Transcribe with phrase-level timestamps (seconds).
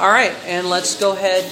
[0.00, 1.44] All right, and let's go ahead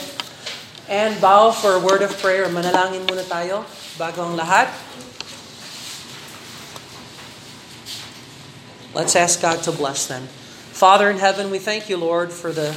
[0.88, 2.46] and bow for a word of prayer.
[2.46, 3.68] Manalangin muna tayo
[4.00, 4.72] bago ang lahat.
[8.96, 10.24] Let's ask God to bless them.
[10.72, 12.72] Father in heaven, we thank you, Lord, for the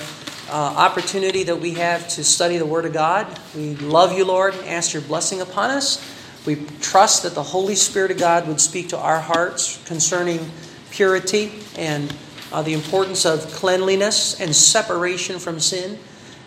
[0.51, 3.25] uh, opportunity that we have to study the Word of God.
[3.55, 6.03] We love you, Lord, and ask your blessing upon us.
[6.43, 10.43] We trust that the Holy Spirit of God would speak to our hearts concerning
[10.91, 12.13] purity and
[12.53, 15.97] uh, the importance of cleanliness and separation from sin.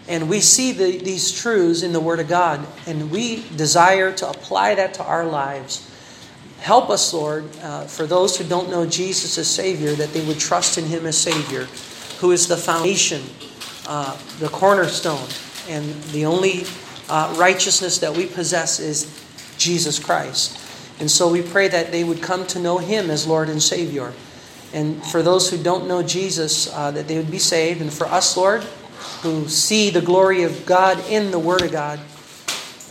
[0.08, 4.30] And we see the, these truths in the Word of God, and we desire to
[4.30, 5.90] apply that to our lives.
[6.60, 10.38] Help us, Lord, uh, for those who don't know Jesus as Savior, that they would
[10.38, 11.64] trust in Him as Savior,
[12.20, 13.22] who is the foundation,
[13.88, 15.28] uh, the cornerstone,
[15.68, 16.64] and the only
[17.08, 19.06] uh, righteousness that we possess is
[19.58, 20.62] Jesus Christ.
[21.00, 24.12] And so we pray that they would come to know Him as Lord and Savior.
[24.72, 27.80] And for those who don't know Jesus, uh, that they would be saved.
[27.80, 28.62] And for us, Lord,
[29.22, 32.00] who see the glory of God in the Word of God,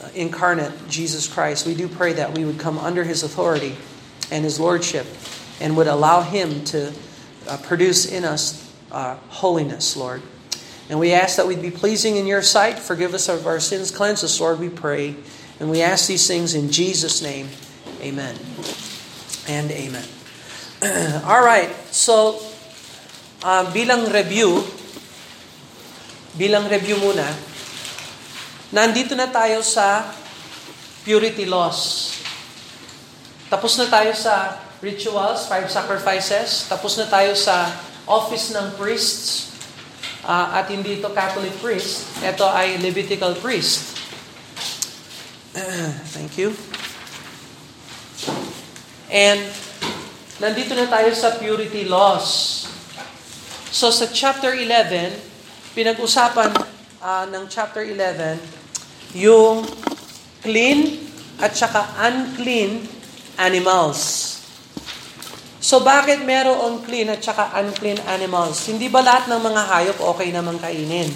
[0.04, 3.76] uh, incarnate, Jesus Christ, we do pray that we would come under His authority
[4.32, 5.06] and His Lordship
[5.60, 6.94] and would allow Him to
[7.48, 10.22] uh, produce in us uh, holiness, Lord.
[10.90, 12.78] And we ask that we'd be pleasing in your sight.
[12.78, 13.92] Forgive us of our sins.
[13.92, 15.16] Cleanse us, Lord, we pray.
[15.60, 17.48] And we ask these things in Jesus' name.
[18.02, 18.38] Amen.
[19.48, 20.15] And amen.
[21.30, 21.72] All right.
[21.90, 22.38] So,
[23.42, 24.62] uh, bilang review,
[26.38, 27.26] bilang review muna,
[28.70, 30.06] nandito na tayo sa
[31.06, 32.12] purity laws.
[33.50, 36.66] Tapos na tayo sa rituals, five sacrifices.
[36.70, 37.72] Tapos na tayo sa
[38.06, 39.54] office ng priests.
[40.26, 42.10] Uh, at hindi ito Catholic priest.
[42.26, 43.94] Ito ay Levitical priest.
[46.18, 46.58] thank you.
[49.14, 49.40] And
[50.40, 52.64] nandito na tayo sa purity laws.
[53.72, 55.16] So sa chapter 11,
[55.76, 56.52] pinag-usapan
[57.00, 58.40] uh, ng chapter 11
[59.16, 59.64] yung
[60.44, 61.08] clean
[61.40, 62.84] at saka unclean
[63.40, 64.32] animals.
[65.64, 68.68] So bakit merong clean at saka unclean animals?
[68.68, 71.10] Hindi ba lahat ng mga hayop okay namang kainin?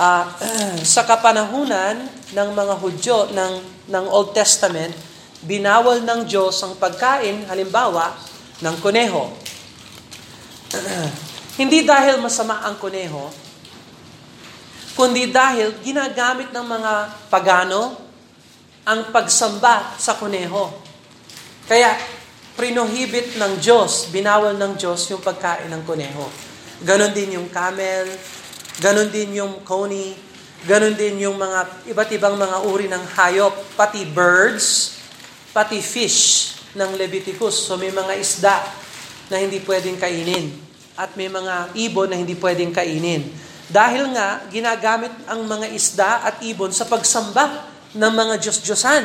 [0.00, 0.24] Uh,
[0.96, 3.52] sa kapanahunan ng mga Hudyo ng,
[3.88, 4.96] ng Old Testament,
[5.44, 8.29] binawal ng Diyos ang pagkain, halimbawa,
[8.60, 9.32] ng kuneho.
[11.60, 13.28] Hindi dahil masama ang kuneho,
[14.96, 16.92] kundi dahil ginagamit ng mga
[17.28, 17.96] pagano
[18.84, 20.72] ang pagsamba sa kuneho.
[21.68, 21.96] Kaya,
[22.56, 26.24] prinohibit ng Diyos, binawal ng Diyos yung pagkain ng kuneho.
[26.80, 28.08] Ganon din yung camel,
[28.80, 30.16] ganon din yung coney,
[30.64, 34.96] ganon din yung mga iba't ibang mga uri ng hayop, pati birds,
[35.52, 37.66] pati fish ng Leviticus.
[37.66, 38.56] So may mga isda
[39.30, 40.50] na hindi pwedeng kainin
[40.98, 43.24] at may mga ibon na hindi pwedeng kainin.
[43.70, 49.04] Dahil nga, ginagamit ang mga isda at ibon sa pagsamba ng mga Diyos-Diyosan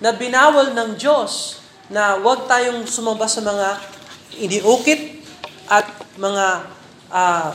[0.00, 1.60] na binawal ng Diyos
[1.92, 3.68] na huwag tayong sumamba sa mga
[4.40, 5.20] iniukit
[5.68, 6.46] at mga
[7.12, 7.52] uh,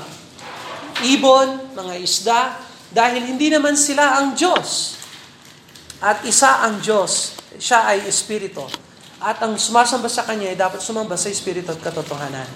[1.09, 2.39] ibon, mga isda,
[2.93, 5.01] dahil hindi naman sila ang Diyos.
[6.01, 8.65] At isa ang Diyos, siya ay Espiritu.
[9.21, 12.49] At ang sumasamba sa Kanya ay dapat sumamba sa Espiritu at katotohanan.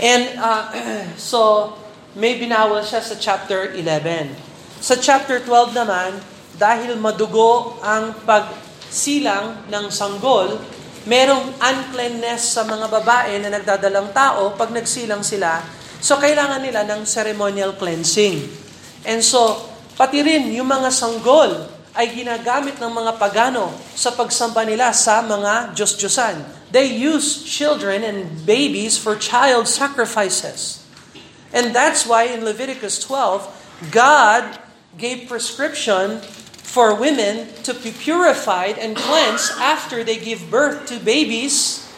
[0.00, 0.64] And uh,
[1.20, 1.72] so,
[2.16, 4.32] may binawal siya sa chapter 11.
[4.80, 6.16] Sa chapter 12 naman,
[6.56, 8.48] dahil madugo ang pag
[8.88, 10.56] silang ng sanggol,
[11.04, 15.60] merong uncleanness sa mga babae na nagdadalang tao pag nagsilang sila.
[16.00, 18.40] So, kailangan nila ng ceremonial cleansing.
[19.04, 19.68] And so,
[20.00, 25.72] pati rin yung mga sanggol ay ginagamit ng mga pagano sa pagsamba nila sa mga
[25.72, 26.44] Diyos-Diyosan.
[26.68, 30.84] They use children and babies for child sacrifices.
[31.56, 34.60] And that's why in Leviticus 12, God
[35.00, 36.20] gave prescription
[36.60, 41.88] for women to be purified and cleansed after they give birth to babies.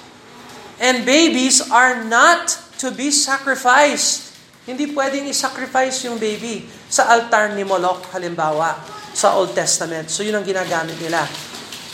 [0.78, 4.30] And babies are not to be sacrificed.
[4.62, 8.78] Hindi pwedeng i-sacrifice yung baby sa altar ni Moloch, halimbawa,
[9.18, 10.06] sa Old Testament.
[10.14, 11.26] So yun ang ginagamit nila.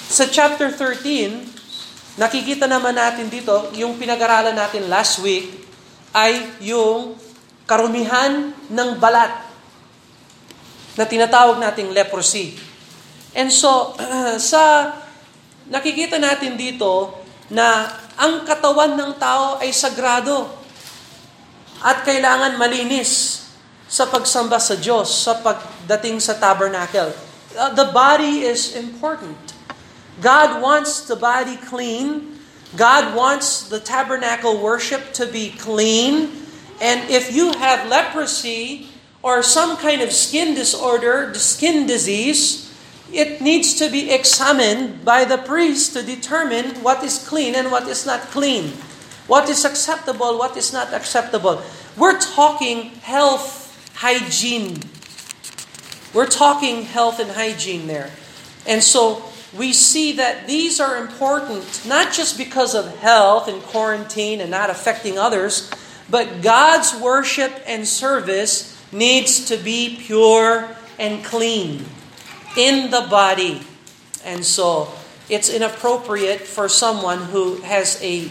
[0.05, 5.65] Sa chapter 13, nakikita naman natin dito, yung pinag-aralan natin last week,
[6.13, 7.17] ay yung
[7.65, 9.33] karumihan ng balat
[11.01, 12.61] na tinatawag nating leprosy.
[13.33, 13.97] And so,
[14.53, 14.93] sa
[15.73, 17.89] nakikita natin dito na
[18.21, 20.53] ang katawan ng tao ay sagrado
[21.81, 23.44] at kailangan malinis
[23.95, 27.15] sa pagsamba sa Diyos sa pagdating sa tabernacle.
[27.55, 29.55] Uh, the body is important.
[30.19, 32.43] God wants the body clean.
[32.75, 36.43] God wants the tabernacle worship to be clean.
[36.83, 38.91] And if you have leprosy
[39.23, 42.75] or some kind of skin disorder, skin disease,
[43.15, 47.87] it needs to be examined by the priest to determine what is clean and what
[47.87, 48.75] is not clean.
[49.31, 51.63] What is acceptable, what is not acceptable.
[51.95, 53.64] We're talking health,
[53.95, 54.79] hygiene.
[56.13, 58.11] We're talking health and hygiene there.
[58.67, 59.23] And so
[59.57, 64.71] we see that these are important, not just because of health and quarantine and not
[64.71, 65.71] affecting others,
[66.11, 71.85] but God's worship and service needs to be pure and clean
[72.57, 73.63] in the body.
[74.25, 74.93] And so
[75.29, 78.23] it's inappropriate for someone who has a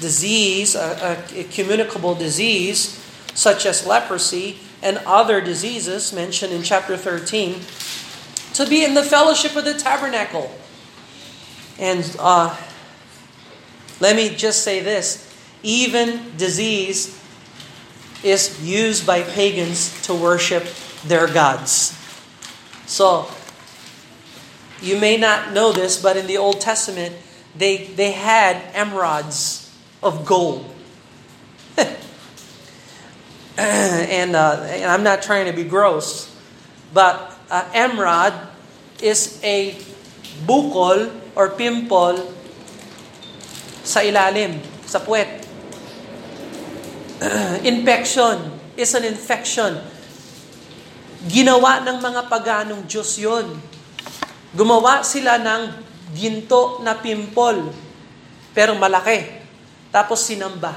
[0.00, 2.96] disease, a, a, communicable disease,
[3.34, 7.60] such as leprosy and other diseases mentioned in chapter 13,
[8.54, 10.50] to be in the fellowship of the tabernacle.
[11.78, 12.56] And uh,
[14.00, 15.26] let me just say this
[15.62, 17.18] even disease
[18.22, 20.66] is used by pagans to worship
[21.04, 21.96] their gods.
[22.86, 23.30] So,
[24.82, 27.14] you may not know this, but in the Old Testament,
[27.56, 30.74] they, they had emeralds of gold.
[33.58, 36.30] and, uh, and I'm not trying to be gross,
[36.94, 38.34] but uh, emerald
[39.02, 39.74] is a
[40.46, 42.32] bukol or pimple
[43.82, 45.44] sa ilalim, sa puwet.
[47.66, 49.76] Infection is an infection.
[51.28, 53.60] Ginawa ng mga paganong Diyos yon.
[54.56, 55.62] Gumawa sila ng
[56.16, 57.70] ginto na pimple,
[58.56, 59.26] pero malaki.
[59.92, 60.72] Tapos sinamba.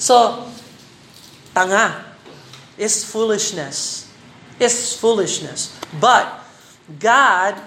[0.00, 0.48] So,
[1.54, 2.04] tanga
[2.76, 4.08] is foolishness.
[4.60, 5.78] Is foolishness.
[6.00, 6.28] But
[6.98, 7.60] God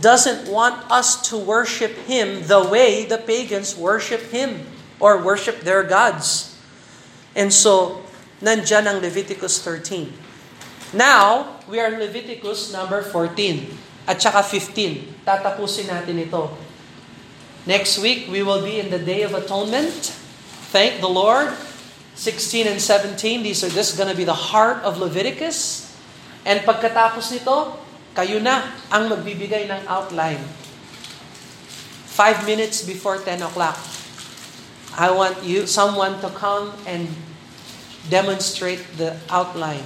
[0.00, 4.66] doesn't want us to worship Him the way the pagans worship Him
[5.00, 6.54] or worship their gods.
[7.34, 8.02] And so,
[8.40, 10.12] nandyan ang Leviticus 13.
[10.94, 15.26] Now, we are Leviticus number 14 at saka 15.
[15.26, 16.54] Tatapusin natin ito.
[17.66, 20.14] Next week, we will be in the Day of Atonement.
[20.70, 21.50] Thank the Lord.
[22.16, 25.84] 16 and 17, these are this is going to be the heart of Leviticus.
[26.48, 27.76] And pagkatapos nito,
[28.16, 30.40] kayo na ang magbibigay ng outline.
[32.08, 33.76] Five minutes before 10 o'clock,
[34.96, 37.04] I want you, someone to come and
[38.08, 39.84] demonstrate the outline.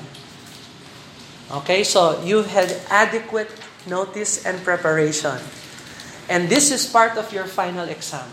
[1.51, 3.51] Okay, so you had adequate
[3.91, 5.43] notice and preparation.
[6.31, 8.31] And this is part of your final exam.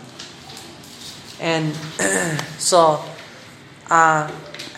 [1.42, 1.74] And
[2.62, 3.02] so,
[3.90, 4.28] uh,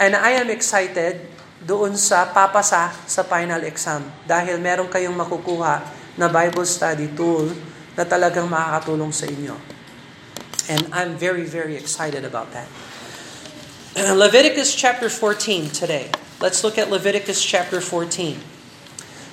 [0.01, 1.31] and I am excited
[1.61, 5.85] doon sa papasa sa final exam dahil meron kayong makukuha
[6.17, 7.53] na Bible study tool
[7.95, 9.55] na talagang makakatulong sa inyo.
[10.71, 12.71] And I'm very, very excited about that.
[14.25, 16.09] Leviticus chapter 14 today.
[16.41, 18.41] Let's look at Leviticus chapter 14.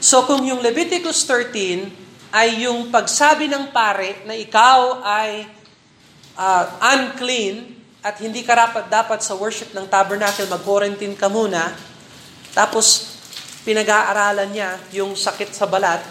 [0.03, 5.47] So kung yung Leviticus 13 ay yung pagsabi ng pare na ikaw ay
[6.35, 11.73] uh, unclean at hindi ka rapat dapat sa worship ng tabernacle, mag-quarantine ka muna,
[12.57, 13.13] tapos,
[13.69, 16.01] pinag-aaralan niya yung sakit sa balat,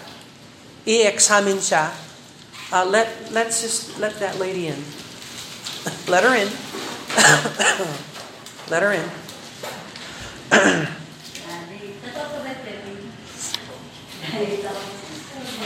[0.87, 1.91] i-examine siya.
[2.71, 4.79] Uh, let, let's just let that lady in.
[6.11, 6.47] let her in.
[8.71, 9.07] let her in.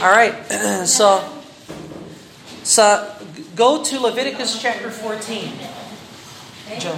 [0.02, 0.34] All right.
[0.98, 1.22] so,
[2.66, 3.06] so
[3.54, 5.71] go to Leviticus chapter 14.
[6.78, 6.96] Joe.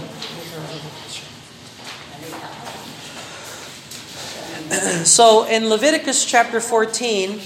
[5.07, 7.39] so in Leviticus chapter 14,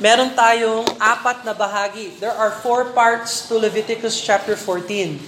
[0.00, 2.16] meron tayong apat na bahagi.
[2.16, 5.18] There are four parts to Leviticus chapter 14.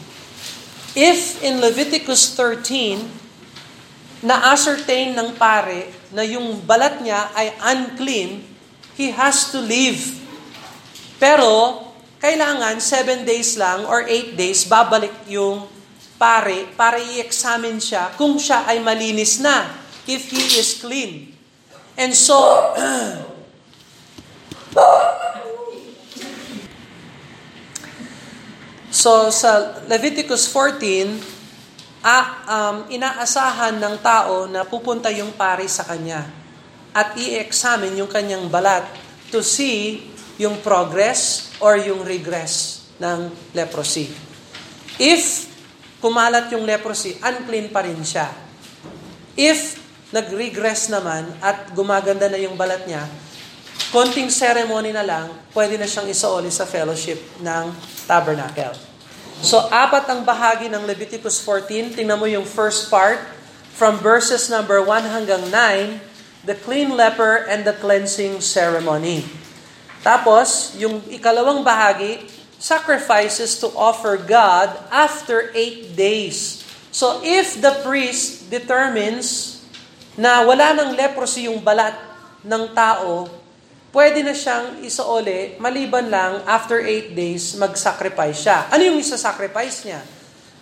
[0.94, 3.24] If in Leviticus 13,
[4.24, 8.40] na-ascertain ng pare na yung balat niya ay unclean,
[8.96, 10.22] he has to leave.
[11.20, 11.82] Pero,
[12.22, 15.68] kailangan 7 days lang or 8 days, babalik yung
[16.14, 19.70] pare para i-examine siya kung siya ay malinis na
[20.06, 21.34] if he is clean.
[21.94, 22.34] And so,
[28.90, 31.22] so sa Leviticus 14,
[32.04, 36.26] ah, um, inaasahan ng tao na pupunta yung pari sa kanya
[36.94, 38.86] at i-examine yung kanyang balat
[39.34, 40.06] to see
[40.38, 44.10] yung progress or yung regress ng leprosy.
[44.98, 45.53] If
[46.04, 48.28] kumalat yung leprosy, unclean pa rin siya.
[49.40, 49.80] If
[50.12, 53.08] nag-regress naman at gumaganda na yung balat niya,
[53.88, 57.72] konting ceremony na lang, pwede na siyang isaoli sa fellowship ng
[58.04, 58.76] tabernacle.
[59.40, 61.96] So, apat ang bahagi ng Leviticus 14.
[61.96, 63.24] Tingnan mo yung first part,
[63.72, 65.98] from verses number 1 hanggang 9,
[66.44, 69.24] the clean leper and the cleansing ceremony.
[70.04, 76.62] Tapos, yung ikalawang bahagi, sacrifices to offer God after eight days.
[76.94, 79.58] So if the priest determines
[80.14, 81.98] na wala ng leprosy yung balat
[82.46, 83.26] ng tao,
[83.94, 88.66] pwede na siyang isaoli, maliban lang, after eight days, mag-sacrifice siya.
[88.74, 90.02] Ano yung isa-sacrifice niya?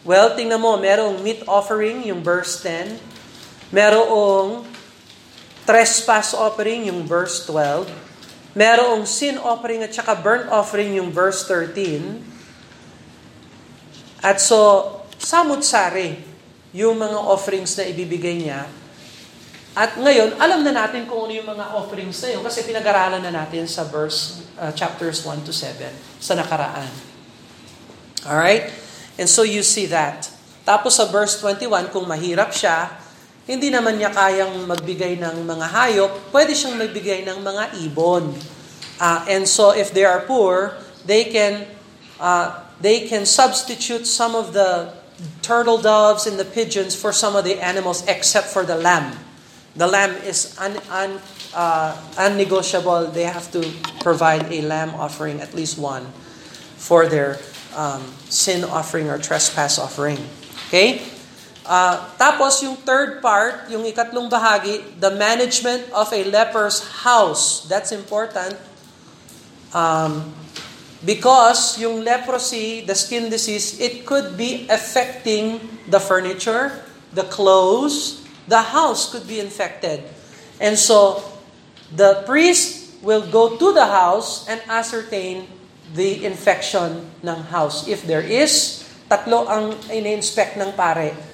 [0.04, 3.00] Well, tingnan mo, merong meat offering, yung verse 10.
[3.72, 4.68] Merong
[5.64, 8.11] trespass offering, yung verse 12.
[8.52, 12.20] Merong sin offering at saka burnt offering, yung verse 13.
[14.20, 16.20] At so, samut-sari
[16.72, 18.68] yung mga offerings na ibibigay niya.
[19.72, 23.32] At ngayon, alam na natin kung ano yung mga offerings na yun kasi pinag-aralan na
[23.32, 25.88] natin sa verse, uh, chapters 1 to 7
[26.20, 26.92] sa nakaraan.
[28.28, 28.68] Alright?
[29.16, 30.28] And so you see that.
[30.68, 33.01] Tapos sa verse 21, kung mahirap siya,
[33.46, 38.30] hindi naman niya kayang magbigay ng mga hayop, pwede siyang magbigay ng mga ibon.
[39.02, 41.66] Uh, and so if they are poor, they can
[42.22, 44.94] uh, they can substitute some of the
[45.42, 49.18] turtle doves and the pigeons for some of the animals except for the lamb.
[49.74, 51.20] The lamb is un, un,
[51.54, 53.12] uh, unnegotiable.
[53.12, 53.64] They have to
[54.00, 56.06] provide a lamb offering, at least one,
[56.76, 57.38] for their
[57.74, 60.18] um, sin offering or trespass offering.
[60.68, 61.00] Okay?
[61.62, 67.66] Uh, tapos yung third part, yung ikatlong bahagi, the management of a leper's house.
[67.70, 68.58] That's important.
[69.70, 70.34] Um,
[71.06, 76.82] because yung leprosy, the skin disease, it could be affecting the furniture,
[77.14, 80.02] the clothes, the house could be infected.
[80.58, 81.22] And so,
[81.94, 85.46] the priest will go to the house and ascertain
[85.94, 87.86] the infection ng house.
[87.86, 91.31] If there is, tatlo ang in-inspect ng pare.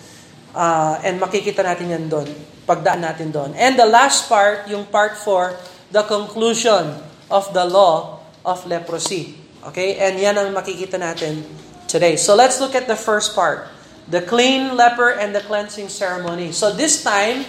[0.56, 2.28] Uh, and makikita natin yan doon.
[2.64, 3.52] Pagdaan natin doon.
[3.56, 6.96] And the last part, yung part 4, the conclusion
[7.28, 9.36] of the law of leprosy.
[9.68, 10.00] Okay?
[10.00, 11.44] And yan ang makikita natin
[11.88, 12.16] today.
[12.16, 13.68] So let's look at the first part.
[14.08, 16.52] The clean leper and the cleansing ceremony.
[16.56, 17.44] So this time,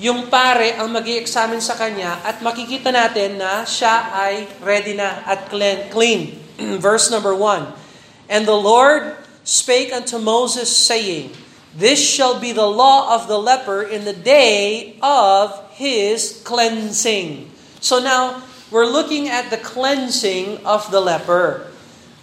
[0.00, 5.20] yung pare ang mag examine sa kanya at makikita natin na siya ay ready na
[5.28, 5.52] at
[5.92, 6.40] clean.
[6.80, 8.32] Verse number 1.
[8.32, 11.36] And the Lord spake unto Moses, saying,
[11.70, 17.46] This shall be the law of the leper in the day of his cleansing.
[17.78, 18.42] So now,
[18.74, 21.70] we're looking at the cleansing of the leper.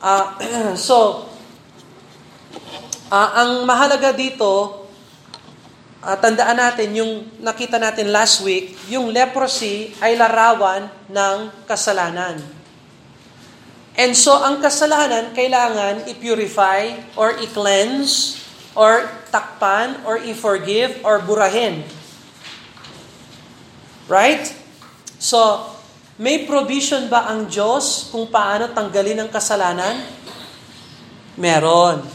[0.04, 1.28] Uh, so,
[3.08, 4.84] uh, ang mahalaga dito,
[6.04, 12.44] uh, tandaan natin, yung nakita natin last week, yung leprosy ay larawan ng kasalanan.
[13.96, 18.47] And so, ang kasalanan, kailangan i-purify or i-cleanse
[18.78, 21.82] or takpan or i-forgive or burahin.
[24.06, 24.46] Right?
[25.18, 25.66] So,
[26.22, 30.06] may provision ba ang Diyos kung paano tanggalin ang kasalanan?
[31.42, 32.06] Meron.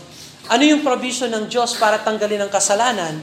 [0.46, 3.18] Ano yung provision ng Diyos para tanggalin ang kasalanan?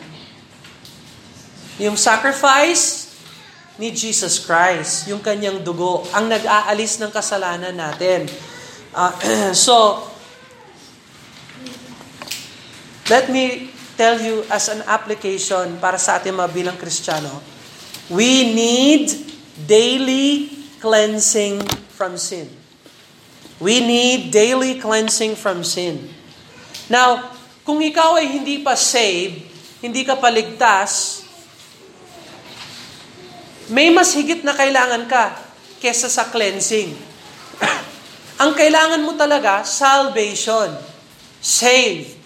[1.79, 3.15] Yung sacrifice
[3.79, 8.27] ni Jesus Christ, yung kanyang dugo, ang nag-aalis ng kasalanan natin.
[8.91, 9.11] Uh,
[9.55, 10.03] so,
[13.09, 17.41] let me tell you as an application para sa ating mga bilang Kristiyano,
[18.07, 19.09] we need
[19.65, 21.59] daily cleansing
[21.97, 22.47] from sin.
[23.59, 26.07] We need daily cleansing from sin.
[26.87, 27.35] Now,
[27.67, 29.43] kung ikaw ay hindi pa saved,
[29.83, 31.25] hindi ka paligtas,
[33.67, 35.35] may mas higit na kailangan ka
[35.81, 36.95] kesa sa cleansing.
[38.41, 40.71] Ang kailangan mo talaga, salvation,
[41.43, 42.18] save,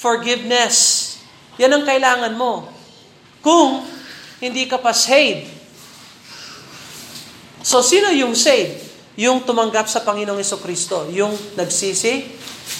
[0.00, 1.06] forgiveness.
[1.60, 2.64] Yan ang kailangan mo.
[3.44, 3.84] Kung
[4.40, 5.44] hindi ka pa saved.
[7.60, 8.80] So, sino yung saved?
[9.20, 11.04] Yung tumanggap sa Panginoong Kristo.
[11.12, 12.32] Yung nagsisi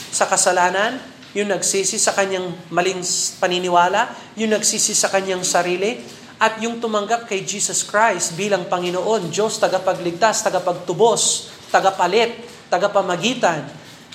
[0.09, 0.97] sa kasalanan,
[1.37, 3.05] yung nagsisi sa kanyang maling
[3.37, 4.09] paniniwala,
[4.41, 6.01] yung nagsisi sa kanyang sarili,
[6.41, 12.33] at yung tumanggap kay Jesus Christ bilang Panginoon, Diyos, tagapagligtas, tagapagtubos, tagapalit,
[12.73, 13.69] tagapamagitan.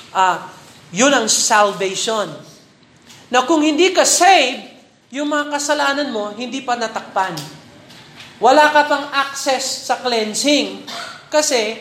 [0.10, 0.42] Uh,
[0.90, 2.55] yun ang salvation.
[3.34, 4.76] Na kung hindi ka saved,
[5.14, 7.34] yung mga kasalanan mo, hindi pa natakpan.
[8.44, 10.84] Wala ka pang access sa cleansing
[11.32, 11.80] kasi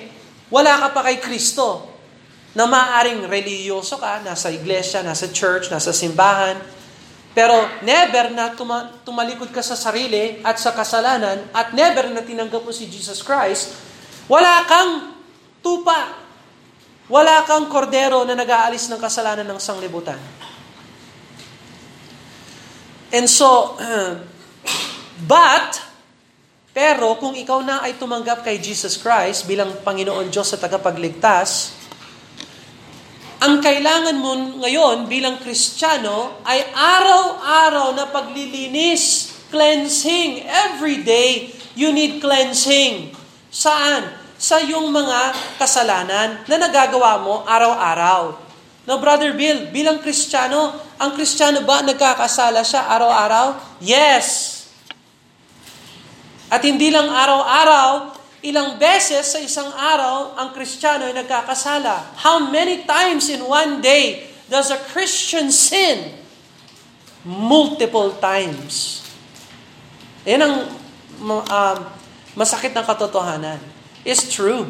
[0.54, 1.90] wala ka pa kay Kristo
[2.54, 6.54] na maaring reliyoso ka, nasa iglesia, nasa church, nasa simbahan,
[7.34, 12.62] pero never na tuma- tumalikod ka sa sarili at sa kasalanan at never na tinanggap
[12.62, 13.74] mo si Jesus Christ,
[14.30, 15.18] wala kang
[15.58, 16.22] tupa.
[17.04, 20.16] Wala kang kordero na nag-aalis ng kasalanan ng sanglibutan.
[23.14, 23.78] And so,
[25.22, 25.78] but,
[26.74, 31.78] pero kung ikaw na ay tumanggap kay Jesus Christ bilang Panginoon Diyos sa tagapagligtas,
[33.38, 34.34] ang kailangan mo
[34.66, 40.42] ngayon bilang Kristiyano ay araw-araw na paglilinis, cleansing.
[40.48, 43.14] Every day, you need cleansing.
[43.54, 44.10] Saan?
[44.34, 48.43] Sa yung mga kasalanan na nagagawa mo araw-araw.
[48.84, 53.80] Now, Brother Bill, bilang Kristiyano, ang Kristiyano ba nagkakasala siya araw-araw?
[53.80, 54.52] Yes!
[56.52, 58.12] At hindi lang araw-araw,
[58.44, 62.20] ilang beses sa isang araw ang Kristiyano ay nagkakasala.
[62.20, 66.12] How many times in one day does a Christian sin?
[67.24, 69.00] Multiple times.
[70.28, 70.54] Yan ang
[71.24, 71.76] uh,
[72.36, 73.56] masakit na katotohanan.
[74.04, 74.68] It's true.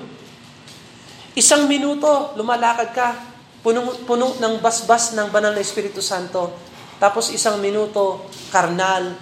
[1.34, 3.33] Isang minuto, lumalakad ka,
[3.64, 6.52] puno, puno ng basbas ng banal na Espiritu Santo.
[7.00, 9.16] Tapos isang minuto, karnal,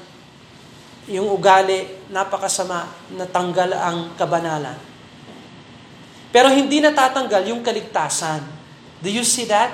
[1.07, 4.77] yung ugali, napakasama, natanggal ang kabanalan.
[6.35, 8.43] Pero hindi natatanggal yung kaligtasan.
[8.99, 9.71] Do you see that?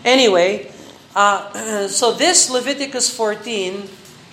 [0.00, 0.72] Anyway,
[1.12, 1.52] uh,
[1.92, 3.84] so this Leviticus 14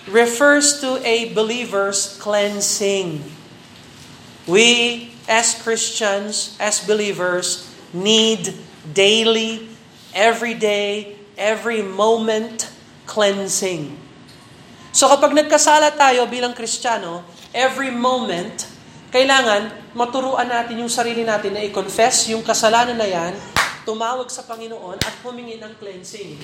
[0.08, 3.24] refers to a believer's cleansing.
[4.46, 8.50] We, as Christians, as believers, need
[8.90, 9.70] daily,
[10.10, 12.66] every day, every moment
[13.06, 13.94] cleansing.
[14.90, 17.22] So kapag nagkasala tayo bilang Kristiyano,
[17.54, 18.66] every moment,
[19.14, 23.34] kailangan maturuan natin yung sarili natin na i-confess yung kasalanan na yan,
[23.86, 26.34] tumawag sa Panginoon at humingi ng cleansing.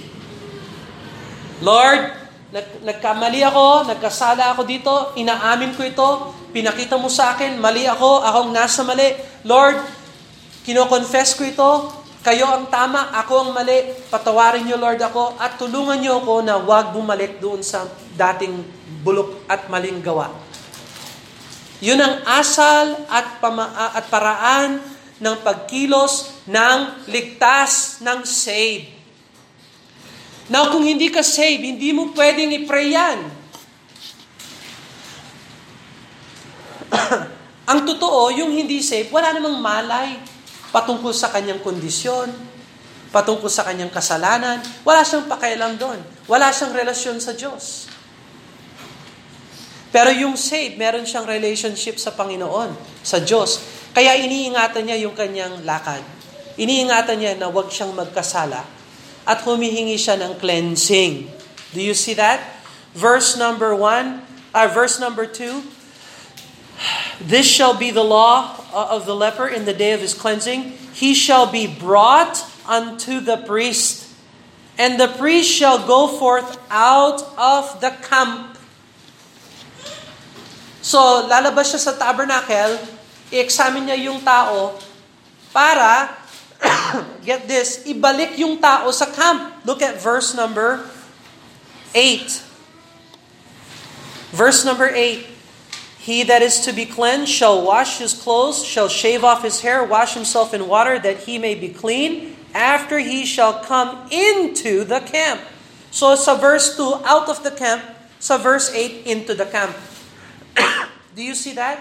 [1.62, 2.14] Lord,
[2.54, 6.08] nag- nagkamali ako, nagkasala ako dito, inaamin ko ito,
[6.50, 9.14] pinakita mo sa akin, mali ako, akong nasa mali.
[9.46, 9.78] Lord,
[10.70, 11.70] kino-confess ko ito,
[12.22, 13.90] kayo ang tama, ako ang mali.
[14.06, 18.62] Patawarin niyo, Lord, ako at tulungan niyo ako na huwag bumalik doon sa dating
[19.02, 20.30] bulok at maling gawa.
[21.82, 24.78] Yun ang asal at, pama- at paraan
[25.18, 28.94] ng pagkilos ng ligtas, ng save.
[30.46, 33.18] Now, kung hindi ka save, hindi mo pwedeng i-pray yan.
[37.74, 40.38] ang totoo, yung hindi save, wala namang malay
[40.70, 42.30] patungkol sa kanyang kondisyon,
[43.10, 44.62] patungkol sa kanyang kasalanan.
[44.86, 45.98] Wala siyang pakialam doon.
[46.30, 47.90] Wala siyang relasyon sa Diyos.
[49.90, 53.58] Pero yung saved, meron siyang relationship sa Panginoon, sa Diyos.
[53.90, 56.02] Kaya iniingatan niya yung kanyang lakad.
[56.54, 58.62] Iniingatan niya na huwag siyang magkasala
[59.26, 61.26] at humihingi siya ng cleansing.
[61.74, 62.62] Do you see that?
[62.94, 65.79] Verse number 1, uh, verse number 2,
[67.20, 70.72] This shall be the law uh, of the leper in the day of his cleansing.
[70.96, 74.08] He shall be brought unto the priest,
[74.78, 78.56] and the priest shall go forth out of the camp.
[80.80, 82.80] So, lalabas siya sa tabernacle,
[83.28, 84.80] i-examine niya yung tao
[85.52, 86.16] para,
[87.28, 89.60] get this, ibalik yung tao sa camp.
[89.68, 90.88] Look at verse number
[91.92, 92.24] 8.
[94.32, 95.39] Verse number 8.
[96.00, 99.84] He that is to be cleansed shall wash his clothes, shall shave off his hair,
[99.84, 105.04] wash himself in water, that he may be clean, after he shall come into the
[105.04, 105.44] camp.
[105.92, 107.84] So sa verse 2, out of the camp,
[108.16, 109.76] sa verse 8, into the camp.
[111.14, 111.76] Do you see that?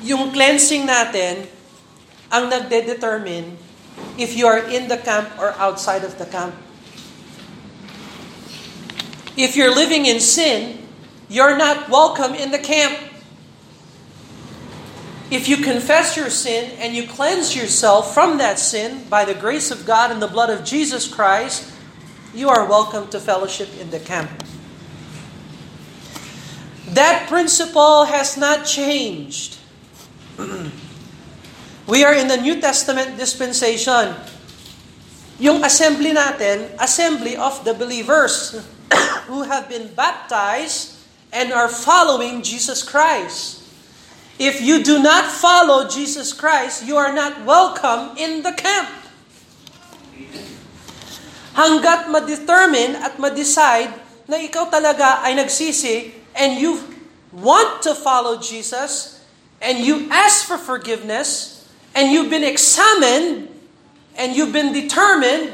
[0.00, 1.52] Yung cleansing natin,
[2.32, 3.60] ang nagde-determine
[4.16, 6.56] if you are in the camp or outside of the camp.
[9.36, 10.78] If you're living in sin,
[11.28, 12.98] you're not welcome in the camp.
[15.30, 19.70] If you confess your sin and you cleanse yourself from that sin by the grace
[19.70, 21.70] of God and the blood of Jesus Christ,
[22.32, 24.30] you are welcome to fellowship in the camp.
[26.90, 29.58] That principle has not changed.
[31.86, 34.14] we are in the New Testament dispensation.
[35.36, 38.56] Yung assembly natin, assembly of the believers.
[39.26, 40.94] who have been baptized
[41.32, 43.62] and are following Jesus Christ.
[44.38, 48.88] If you do not follow Jesus Christ, you are not welcome in the camp.
[51.56, 53.88] Hanggat ma-determine at ma-decide
[54.28, 56.76] na ikaw talaga ay nagsisi and you
[57.32, 59.24] want to follow Jesus
[59.64, 61.64] and you ask for forgiveness
[61.96, 63.48] and you've been examined
[64.16, 65.52] and you've been determined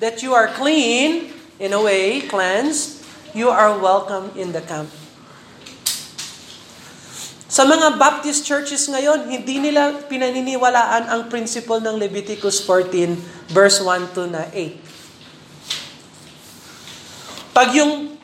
[0.00, 3.04] that you are clean, in a way, cleansed,
[3.36, 4.88] you are welcome in the camp.
[7.50, 14.14] Sa mga Baptist churches ngayon, hindi nila pinaniniwalaan ang principle ng Leviticus 14 verse 1
[14.16, 14.78] to na 8.
[17.50, 18.14] Pag yung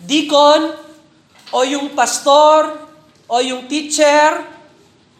[0.00, 0.72] deacon
[1.52, 2.88] o yung pastor
[3.28, 4.40] o yung teacher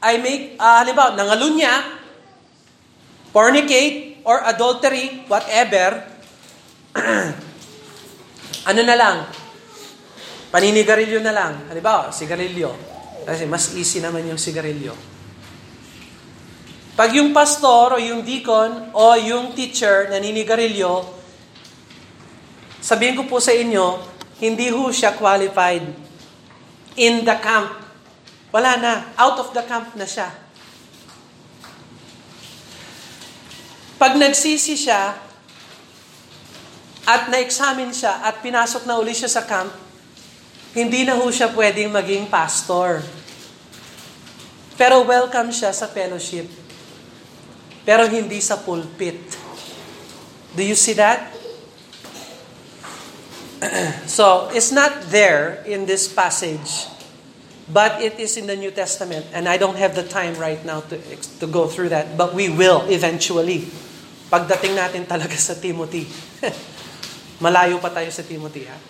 [0.03, 2.02] ay may, uh, halimbawa, nangalunya,
[3.33, 6.05] fornicate, or adultery, whatever,
[8.71, 9.17] ano na lang,
[10.55, 11.53] paninigarilyo na lang.
[11.67, 12.71] Halimbawa, sigarilyo.
[13.25, 14.95] Kasi mas easy naman yung sigarilyo.
[16.93, 21.09] Pag yung pastor o yung deacon o yung teacher naninigarilyo,
[22.85, 25.87] sabihin ko po sa inyo, hindi ho siya qualified
[27.01, 27.81] in the camp.
[28.53, 28.93] Wala na.
[29.17, 30.42] Out of the camp na siya.
[34.03, 35.15] Pag nagsisi siya
[37.07, 39.71] at na-examine siya at pinasok na uli siya sa camp,
[40.75, 42.99] hindi na ho siya pwedeng maging pastor.
[44.75, 46.51] Pero welcome siya sa fellowship.
[47.87, 49.39] Pero hindi sa pulpit.
[50.59, 51.31] Do you see that?
[54.11, 56.91] so, it's not there in this passage,
[57.71, 59.31] but it is in the New Testament.
[59.31, 60.99] And I don't have the time right now to,
[61.39, 63.71] to go through that, but we will eventually.
[64.33, 66.09] Pagdating natin talaga sa Timothy.
[67.45, 68.81] Malayo pa tayo sa Timothy, ha?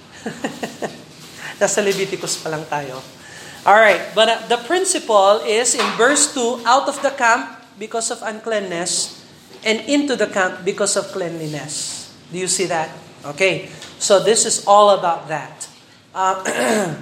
[1.59, 3.03] Nasa Leviticus pa lang tayo.
[3.67, 8.23] Alright, but uh, the principle is in verse 2, out of the camp because of
[8.23, 9.19] uncleanness,
[9.67, 12.07] and into the camp because of cleanliness.
[12.31, 12.95] Do you see that?
[13.35, 13.67] Okay,
[13.99, 15.67] so this is all about that.
[16.15, 16.39] Uh,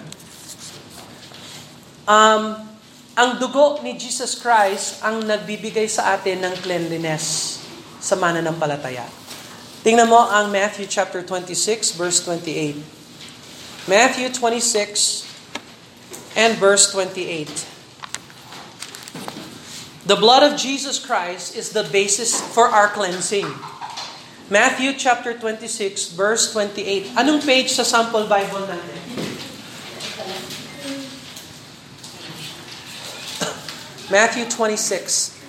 [2.09, 2.57] um,
[3.21, 7.60] ang dugo ni Jesus Christ ang nagbibigay sa atin ng cleanliness
[8.01, 9.07] sa mananampalataya.
[9.81, 12.77] Tingnan mo ang Matthew chapter 26 verse 28.
[13.89, 15.25] Matthew 26
[16.37, 17.49] and verse 28.
[20.05, 23.47] The blood of Jesus Christ is the basis for our cleansing.
[24.51, 27.15] Matthew chapter 26 verse 28.
[27.17, 29.01] Anong page sa sample Bible natin?
[34.11, 35.40] Matthew 26.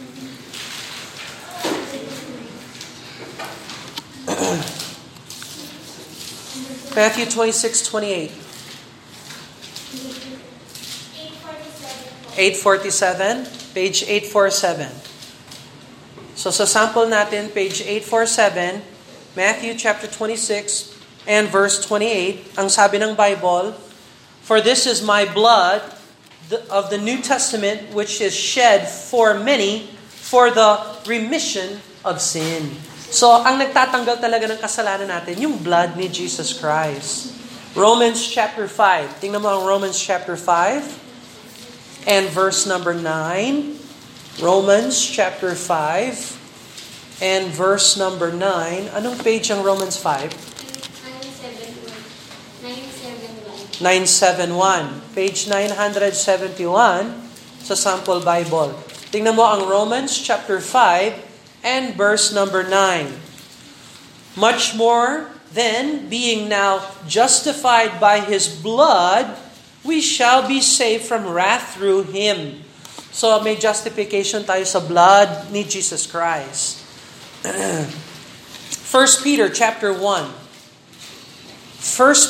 [6.96, 8.32] Matthew 26, 28.
[12.38, 14.90] 847, page 847.
[16.34, 18.82] So sa sample natin, page 847,
[19.38, 20.98] Matthew chapter 26
[21.30, 23.78] and verse 28, ang sabi ng Bible,
[24.42, 25.86] For this is my blood
[26.74, 32.74] of the New Testament which is shed for many for the remission of sin.
[33.12, 37.36] So, ang nagtatanggal talaga ng kasalanan natin, yung blood ni Jesus Christ.
[37.76, 39.20] Romans chapter 5.
[39.20, 43.76] Tingnan mo ang Romans chapter 5 and verse number 9.
[44.40, 48.96] Romans chapter 5 and verse number 9.
[48.96, 50.32] Anong page ang Romans 5?
[53.84, 55.04] 971.
[55.12, 57.12] Page 971
[57.60, 58.72] sa sample Bible.
[59.12, 61.31] Tingnan mo ang Romans chapter 5
[61.64, 63.08] and verse number 9.
[64.36, 69.36] Much more then, being now justified by his blood,
[69.84, 72.64] we shall be saved from wrath through him.
[73.12, 76.80] So may justification tayo sa blood ni Jesus Christ.
[77.44, 77.92] 1
[79.24, 80.00] Peter chapter 1.
[80.00, 80.32] 1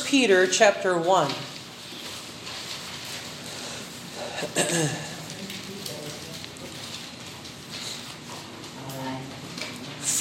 [0.10, 1.30] Peter chapter 1.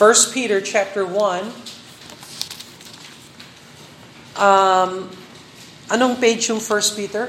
[0.00, 1.44] 1 Peter chapter 1.
[4.40, 5.12] Um,
[5.92, 7.28] anong page yung 1 Peter?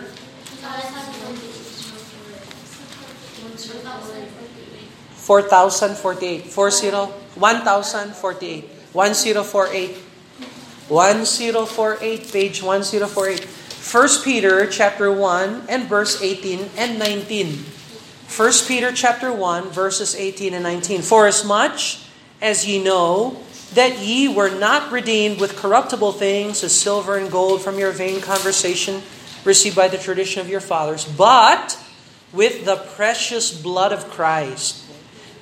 [5.20, 6.48] 4,048.
[6.48, 6.92] 40,
[7.36, 8.64] 1,048.
[8.96, 9.98] 1048.
[10.88, 13.44] 1048, page 1048.
[13.44, 17.66] 1 Peter chapter 1 and verse 18 and 19.
[18.32, 21.02] 1 Peter chapter 1 verses 18 and 19.
[21.02, 22.08] For as much
[22.42, 23.38] as ye know
[23.74, 28.20] that ye were not redeemed with corruptible things as silver and gold from your vain
[28.20, 29.02] conversation
[29.46, 31.80] received by the tradition of your fathers, but
[32.34, 34.84] with the precious blood of Christ,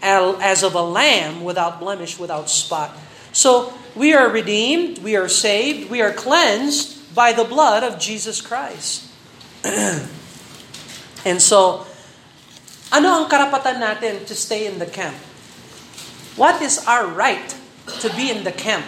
[0.01, 2.95] as of a lamb without blemish, without spot.
[3.31, 8.41] So we are redeemed, we are saved, we are cleansed by the blood of Jesus
[8.41, 9.05] Christ.
[11.25, 11.85] and so,
[12.93, 15.17] ano ang karapatan natin to stay in the camp?
[16.39, 17.51] What is our right
[17.99, 18.87] to be in the camp?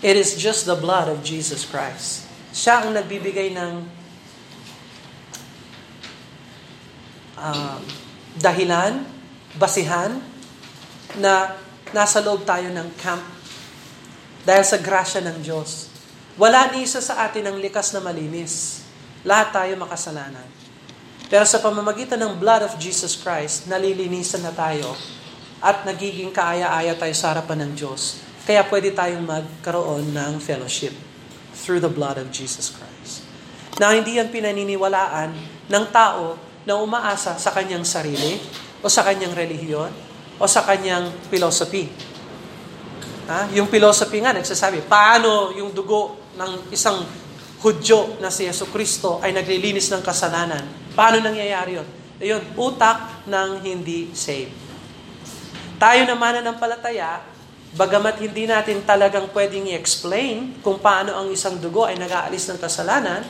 [0.00, 2.24] It is just the blood of Jesus Christ.
[2.56, 3.84] Siya ang nagbibigay ng
[7.36, 7.78] uh,
[8.40, 9.04] dahilan,
[9.60, 10.24] basihan,
[11.20, 11.52] na
[11.92, 13.20] nasa loob tayo ng camp
[14.48, 15.92] dahil sa grasya ng Diyos.
[16.40, 18.88] Wala ni isa sa atin ang likas na malinis.
[19.20, 20.48] Lahat tayo makasalanan.
[21.28, 24.96] Pero sa pamamagitan ng blood of Jesus Christ, nalilinisan na tayo
[25.62, 28.18] at nagiging kaaya-aya tayo sa harapan ng Diyos.
[28.42, 30.90] Kaya pwede tayong magkaroon ng fellowship
[31.54, 33.22] through the blood of Jesus Christ.
[33.78, 35.30] Na hindi yan pinaniniwalaan
[35.70, 36.34] ng tao
[36.66, 38.42] na umaasa sa kanyang sarili
[38.82, 39.90] o sa kanyang relihiyon
[40.36, 41.86] o sa kanyang philosophy.
[43.30, 43.46] Ha?
[43.54, 47.22] Yung philosophy nga nagsasabi, paano yung dugo ng isang
[47.62, 50.66] Hudyo na si Yeso Kristo ay naglilinis ng kasalanan.
[50.98, 51.86] Paano nangyayari yun?
[52.18, 54.50] Ayun, utak ng hindi saved.
[55.82, 57.26] Tayo naman na ng palataya,
[57.74, 63.26] bagamat hindi natin talagang pwedeng i-explain kung paano ang isang dugo ay nag-aalis ng kasalanan,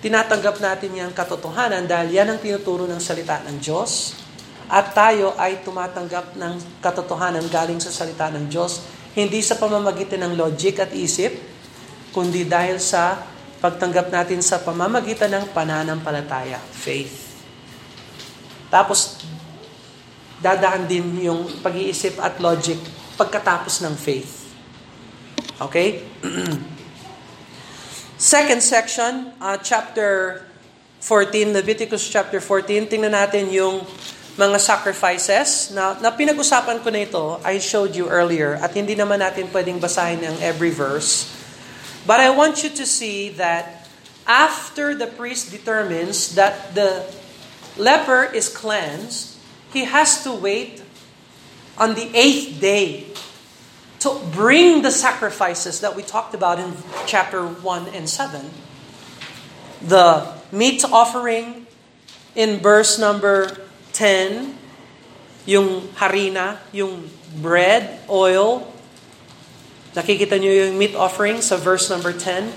[0.00, 4.16] tinatanggap natin yung katotohanan dahil yan ang tinuturo ng salita ng Diyos
[4.64, 10.40] at tayo ay tumatanggap ng katotohanan galing sa salita ng Diyos, hindi sa pamamagitan ng
[10.40, 11.36] logic at isip,
[12.16, 13.28] kundi dahil sa
[13.60, 17.28] pagtanggap natin sa pamamagitan ng pananampalataya, faith.
[18.72, 19.20] Tapos,
[20.38, 22.78] dadaan din yung pag-iisip at logic
[23.18, 24.46] pagkatapos ng faith.
[25.58, 26.06] Okay?
[28.18, 30.42] Second section, uh, chapter
[31.02, 32.90] 14, Leviticus chapter 14.
[32.90, 33.82] Tingnan natin yung
[34.38, 39.18] mga sacrifices na, na pinag-usapan ko na ito, I showed you earlier, at hindi naman
[39.18, 41.30] natin pwedeng basahin ang every verse.
[42.06, 43.86] But I want you to see that
[44.26, 47.02] after the priest determines that the
[47.78, 49.37] leper is cleansed,
[49.72, 50.82] he has to wait
[51.76, 53.06] on the eighth day
[54.00, 56.72] to bring the sacrifices that we talked about in
[57.06, 58.50] chapter 1 and 7.
[59.82, 61.66] The meat offering
[62.34, 63.58] in verse number
[63.92, 64.54] 10,
[65.46, 67.10] yung harina, yung
[67.42, 68.70] bread, oil.
[69.94, 72.54] Nakikita nyo yung meat offering sa verse number 10.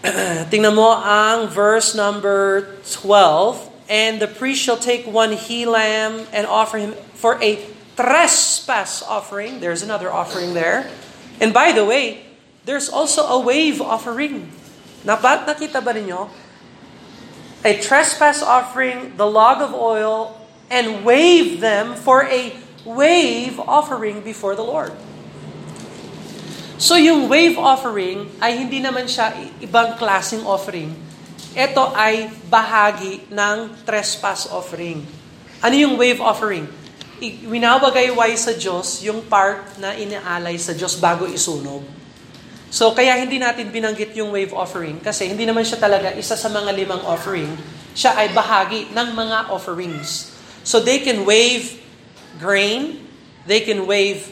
[0.52, 3.67] Tingnan mo ang verse number 12.
[3.88, 7.58] And the priest shall take one he lamb and offer him for a
[7.96, 9.60] trespass offering.
[9.60, 10.88] There's another offering there.
[11.40, 12.24] And by the way,
[12.68, 14.52] there's also a wave offering.
[15.08, 16.28] Nabat nakita ba ninyo?
[17.64, 20.38] a trespass offering, the log of oil,
[20.70, 24.92] and wave them for a wave offering before the Lord.
[26.78, 30.94] So yung wave offering ay hindi naman siya ibang klaseng offering.
[31.56, 35.00] Ito ay bahagi ng trespass offering.
[35.64, 36.68] Ano yung wave offering?
[37.20, 41.82] Winawagayway sa Diyos yung part na inaalay sa Diyos bago isunog.
[42.68, 46.52] So kaya hindi natin binanggit yung wave offering kasi hindi naman siya talaga isa sa
[46.52, 47.48] mga limang offering.
[47.96, 50.30] Siya ay bahagi ng mga offerings.
[50.62, 51.80] So they can wave
[52.36, 53.02] grain,
[53.48, 54.30] they can wave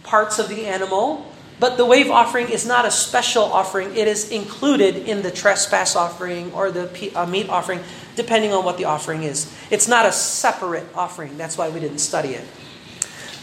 [0.00, 1.28] parts of the animal,
[1.60, 3.96] but the wave offering is not a special offering.
[3.96, 7.80] It is included in the trespass offering or the uh, meat offering,
[8.16, 9.52] depending on what the offering is.
[9.70, 11.36] It's not a separate offering.
[11.36, 12.46] That's why we didn't study it.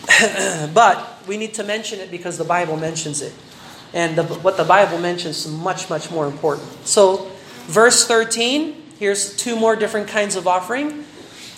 [0.74, 3.34] but we need to mention it because the Bible mentions it.
[3.94, 6.68] And the, what the Bible mentions is much, much more important.
[6.86, 7.32] So,
[7.68, 11.05] verse 13, here's two more different kinds of offering.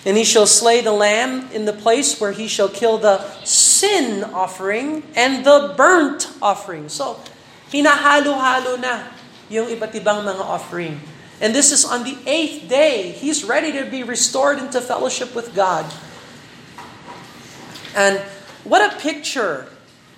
[0.08, 4.24] And he shall slay the lamb in the place where he shall kill the sin
[4.24, 6.88] offering and the burnt offering.
[6.88, 7.20] So,
[7.68, 9.04] hinahalo-halo na
[9.52, 10.96] yung iba't ibang mga offering.
[11.44, 13.12] And this is on the eighth day.
[13.12, 15.84] He's ready to be restored into fellowship with God.
[17.92, 18.16] And
[18.64, 19.68] what a picture!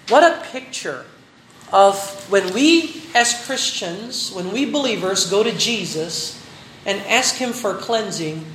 [0.07, 1.03] What a picture
[1.75, 1.99] of
[2.31, 6.39] when we as Christians, when we believers go to Jesus
[6.87, 8.47] and ask Him for cleansing,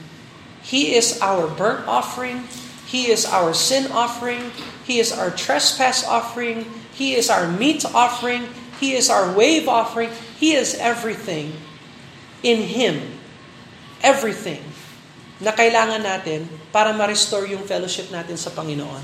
[0.65, 2.49] He is our burnt offering,
[2.89, 4.49] He is our sin offering,
[4.81, 8.49] He is our trespass offering, He is our meat offering,
[8.81, 10.09] He is our wave offering,
[10.41, 11.53] He is everything
[12.41, 13.21] in Him.
[14.01, 14.61] Everything
[15.39, 19.03] na kailangan natin para ma-restore yung fellowship natin sa Panginoon.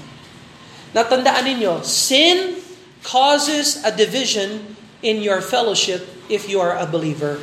[0.96, 2.60] Natandaan ninyo, sin
[3.04, 7.40] causes a division in your fellowship if you are a believer.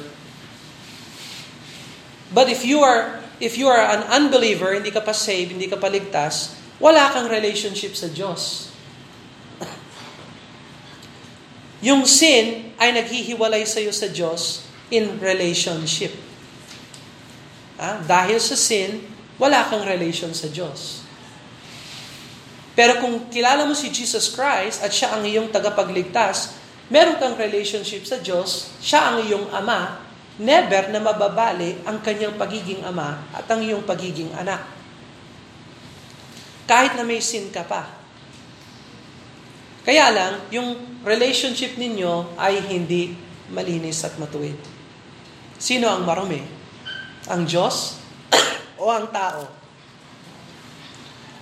[2.33, 5.79] But if you are if you are an unbeliever, hindi ka pa saved, hindi ka
[5.79, 8.71] pa ligtas, wala kang relationship sa Diyos.
[11.87, 16.15] Yung sin ay naghihiwalay sa iyo sa Diyos in relationship.
[17.79, 19.07] Ah, dahil sa sin,
[19.39, 21.07] wala kang relation sa Diyos.
[22.79, 26.59] Pero kung kilala mo si Jesus Christ at siya ang iyong tagapagligtas,
[26.91, 30.08] meron kang relationship sa Diyos, siya ang iyong ama,
[30.39, 34.63] never na mababali ang kanyang pagiging ama at ang iyong pagiging anak.
[36.69, 37.91] Kahit na may sin ka pa.
[39.83, 43.17] Kaya lang, yung relationship ninyo ay hindi
[43.49, 44.61] malinis at matuwid.
[45.57, 46.45] Sino ang marumi?
[47.33, 47.97] Ang Diyos
[48.83, 49.49] o ang tao?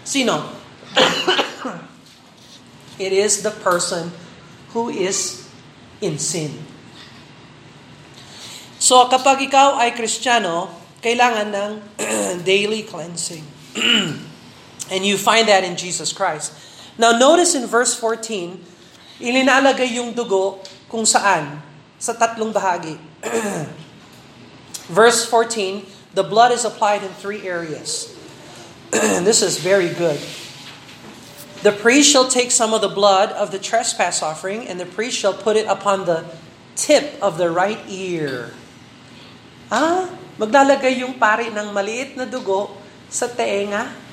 [0.07, 0.47] Sino?
[3.03, 4.15] It is the person
[4.71, 5.51] who is
[6.01, 6.76] in sin.
[8.87, 10.71] So kapag ikaw ay Kristiyano,
[11.03, 11.73] kailangan ng
[12.47, 13.43] daily cleansing.
[14.95, 16.55] and you find that in Jesus Christ.
[16.95, 18.63] Now notice in verse 14,
[19.19, 21.67] ilinalagay yung dugo kung saan?
[21.99, 22.95] Sa tatlong bahagi.
[25.03, 25.83] verse 14,
[26.15, 28.15] the blood is applied in three areas.
[29.27, 30.23] this is very good.
[31.67, 35.19] The priest shall take some of the blood of the trespass offering, and the priest
[35.19, 36.23] shall put it upon the
[36.79, 38.55] tip of the right ear.
[39.67, 40.07] Ah,
[40.39, 42.75] maglalagay yung pari ng maliit na dugo
[43.11, 44.07] sa tenga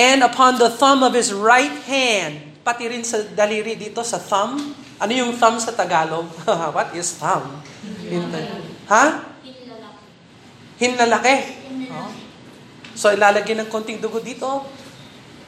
[0.00, 2.40] and upon the thumb of his right hand.
[2.64, 4.72] Pati rin sa daliri dito sa thumb.
[5.00, 6.28] Ano yung thumb sa Tagalog?
[6.76, 7.60] What is thumb?
[8.88, 9.04] ha?
[10.80, 11.36] Hinlalaki.
[11.92, 12.12] Oh.
[12.96, 14.64] So ilalagay ng konting dugo dito.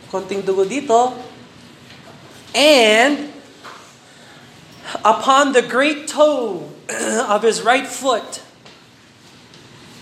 [0.09, 1.17] Konting dugo dito.
[2.53, 3.33] And
[5.05, 6.72] upon the great toe
[7.29, 8.43] of his right foot.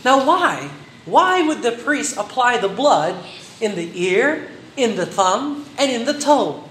[0.05, 0.71] Now why?
[1.05, 3.17] Why would the priest apply the blood
[3.61, 6.65] in the ear, in the thumb, and in the toe.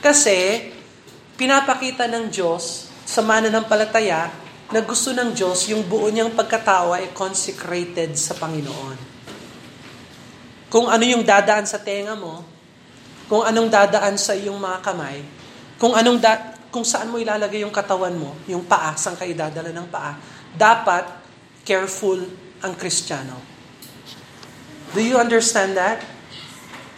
[0.00, 0.72] Kasi,
[1.36, 4.32] pinapakita ng Diyos sa mananampalataya
[4.72, 8.98] na gusto ng Diyos yung buo niyang pagkatao ay consecrated sa Panginoon.
[10.66, 12.42] Kung ano yung dadaan sa tenga mo,
[13.30, 15.22] kung anong dadaan sa iyong mga kamay,
[15.78, 19.72] kung anong da- kung saan mo ilalagay yung katawan mo, yung paa, saan ka idadala
[19.72, 20.20] ng paa,
[20.52, 21.08] dapat
[21.64, 22.20] careful
[22.60, 23.40] ang Kristiyano.
[24.92, 26.04] Do you understand that?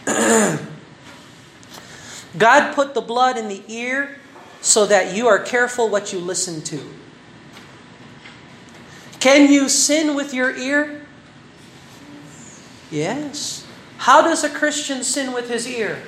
[2.34, 4.18] God put the blood in the ear
[4.58, 6.82] so that you are careful what you listen to.
[9.22, 11.06] Can you sin with your ear?
[12.90, 13.62] Yes.
[14.02, 16.02] How does a Christian sin with his ear?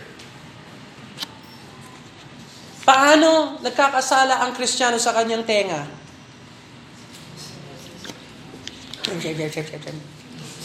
[2.91, 5.87] Paano nagkakasala ang Kristiyano sa kanyang tenga?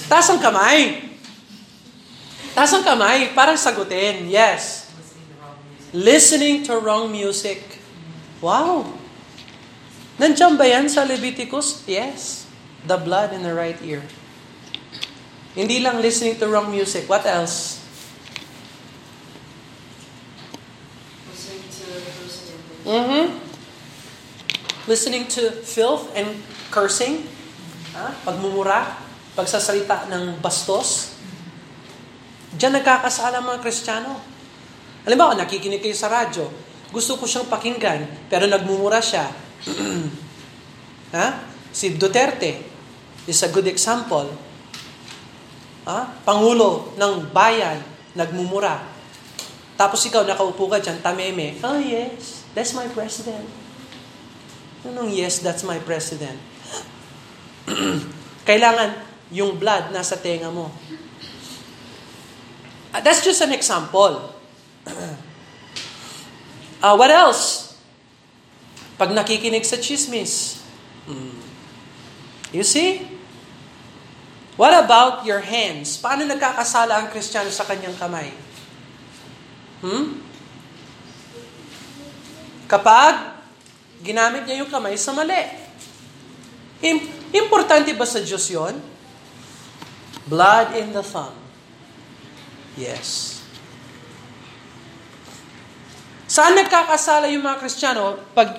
[0.10, 1.06] Taas ang kamay.
[2.58, 4.26] Taas ang kamay para sagutin.
[4.26, 4.90] Yes.
[5.94, 7.62] Listening to wrong music.
[8.42, 8.90] Wow.
[10.18, 11.86] Nandiyan ba yan sa Leviticus?
[11.86, 12.50] Yes.
[12.90, 14.02] The blood in the right ear.
[15.54, 17.06] Hindi lang listening to wrong music.
[17.06, 17.85] What else?
[22.86, 23.26] Mm-hmm.
[24.86, 26.38] Listening to filth and
[26.70, 27.26] cursing.
[27.98, 28.14] Ha?
[28.22, 28.94] Pagmumura.
[29.34, 31.18] Pagsasalita ng bastos.
[32.56, 34.22] Diyan nagkakasala mga Kristiyano.
[35.06, 36.46] Mo, nakikinig kayo sa radyo.
[36.94, 39.28] Gusto ko siyang pakinggan, pero nagmumura siya.
[41.18, 41.28] ha?
[41.74, 42.64] Si Duterte
[43.26, 44.30] is a good example.
[45.90, 46.22] Ha?
[46.24, 47.82] Pangulo ng bayan,
[48.14, 48.80] nagmumura.
[49.76, 51.60] Tapos ikaw, nakaupo ka dyan, tameme.
[51.60, 53.46] Oh yes, that's my president.
[54.88, 56.40] Anong yes, that's my president?
[58.50, 58.96] Kailangan
[59.34, 60.72] yung blood nasa tenga mo.
[62.96, 64.32] Uh, that's just an example.
[64.88, 67.76] uh, what else?
[68.96, 70.64] Pag nakikinig sa chismis.
[71.04, 71.36] Hmm.
[72.56, 73.04] You see?
[74.56, 76.00] What about your hands?
[76.00, 78.32] Paano nagkakasala ang Kristiyano sa kanyang kamay?
[79.84, 80.25] Hmm?
[82.66, 83.36] Kapag
[84.02, 85.66] ginamit niya yung kamay sa mali.
[87.34, 88.78] Importante ba sa Diyos yon?
[90.26, 91.34] Blood in the thumb.
[92.78, 93.42] Yes.
[96.26, 98.52] Saan nagkakasala yung mga Kristiyano pag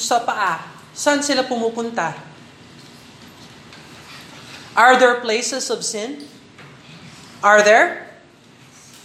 [0.00, 0.64] sa paa?
[0.92, 2.16] Saan sila pumupunta?
[4.72, 6.24] Are there places of sin?
[7.44, 8.08] Are there?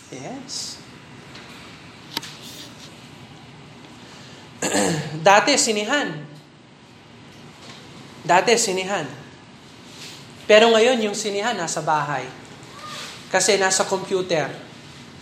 [0.09, 0.76] Yes.
[5.27, 6.13] Dati, sinihan.
[8.25, 9.05] Dati, sinihan.
[10.47, 12.25] Pero ngayon, yung sinihan nasa bahay.
[13.27, 14.47] Kasi nasa computer.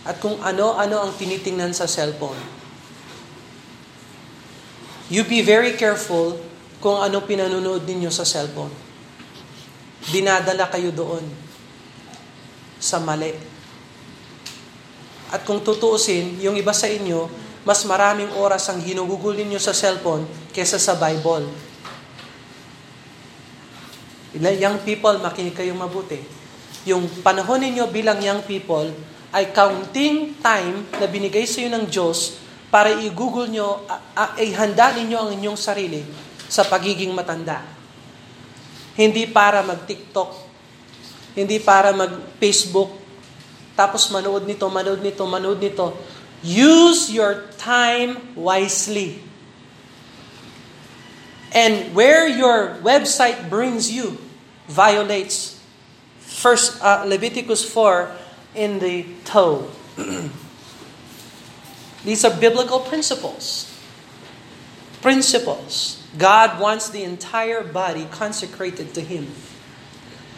[0.06, 2.38] At kung ano-ano ang tinitingnan sa cellphone.
[5.10, 6.38] You be very careful
[6.82, 8.70] kung ano pinanonood ninyo sa cellphone.
[10.10, 11.26] Dinadala kayo doon
[12.78, 13.34] sa mali.
[15.34, 17.26] At kung tutuusin, yung iba sa inyo,
[17.66, 20.22] mas maraming oras ang ginugugol ninyo sa cellphone
[20.54, 21.50] kesa sa Bible.
[24.38, 26.22] Young people, makinig kayong mabuti.
[26.86, 28.94] Yung panahon ninyo bilang young people
[29.34, 32.38] ay counting time na binigay sa iyo ng Diyos
[32.70, 33.82] para i-google nyo,
[34.14, 36.06] ay handa ninyo ang inyong sarili
[36.46, 37.66] sa pagiging matanda.
[38.94, 40.30] Hindi para mag-TikTok,
[41.34, 42.94] hindi para mag-Facebook,
[43.76, 45.92] tapos manood nito, manood nito, manood nito.
[46.42, 49.22] Use your time wisely.
[51.52, 54.18] And where your website brings you
[54.68, 55.56] violates
[56.20, 58.10] first uh, Leviticus 4
[58.54, 59.70] in the toe.
[62.04, 63.72] These are biblical principles.
[65.00, 66.02] Principles.
[66.18, 69.28] God wants the entire body consecrated to Him.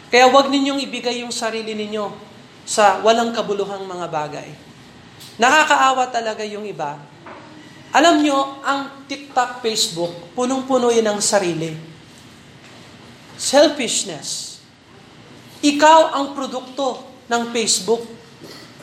[0.09, 2.09] Kaya wag ninyong ibigay yung sarili ninyo
[2.65, 4.49] sa walang kabuluhang mga bagay.
[5.39, 6.99] Nakakaawa talaga yung iba.
[7.95, 11.71] Alam nyo, ang TikTok, Facebook, punong-puno yan ng sarili.
[13.39, 14.59] Selfishness.
[15.63, 18.03] Ikaw ang produkto ng Facebook.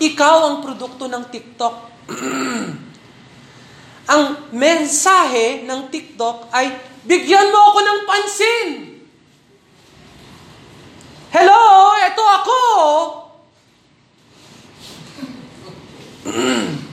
[0.00, 1.76] Ikaw ang produkto ng TikTok.
[4.16, 4.24] ang
[4.56, 6.72] mensahe ng TikTok ay,
[7.04, 8.68] bigyan mo ako ng pansin.
[11.36, 12.58] Hello, eto ako.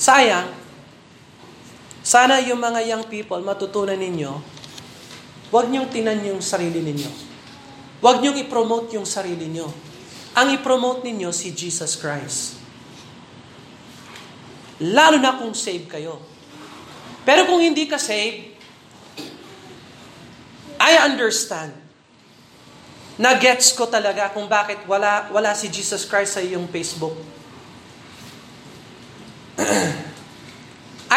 [0.00, 0.48] Sayang,
[2.00, 4.32] sana yung mga young people matutunan ninyo,
[5.52, 7.10] huwag niyong tinan yung sarili ninyo.
[8.00, 9.68] Huwag niyong i-promote yung sarili niyo.
[10.32, 12.56] Ang i-promote ninyo si Jesus Christ.
[14.80, 16.16] Lalo na kung save kayo.
[17.28, 18.56] Pero kung hindi ka save,
[20.80, 21.89] I understand.
[23.20, 27.12] Na-gets ko talaga kung bakit wala, wala si Jesus Christ sa iyong Facebook.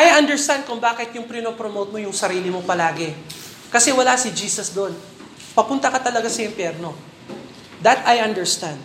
[0.04, 3.16] I understand kung bakit yung prinopromote mo yung sarili mo palagi.
[3.72, 4.92] Kasi wala si Jesus doon.
[5.56, 6.92] Papunta ka talaga sa impyerno.
[7.80, 8.84] That I understand.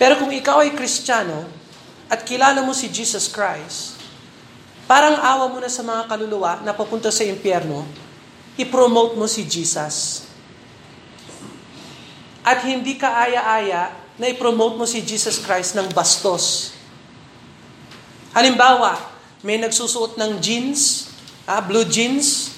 [0.00, 1.44] Pero kung ikaw ay kristyano
[2.08, 4.00] at kilala mo si Jesus Christ,
[4.88, 7.84] parang awa mo na sa mga kaluluwa na papunta sa impyerno,
[8.56, 10.31] i-promote mo si Jesus.
[12.42, 16.74] At hindi ka aya-aya na i-promote mo si Jesus Christ ng bastos.
[18.34, 18.98] Halimbawa,
[19.42, 21.10] may nagsusuot ng jeans,
[21.46, 22.54] ah, blue jeans,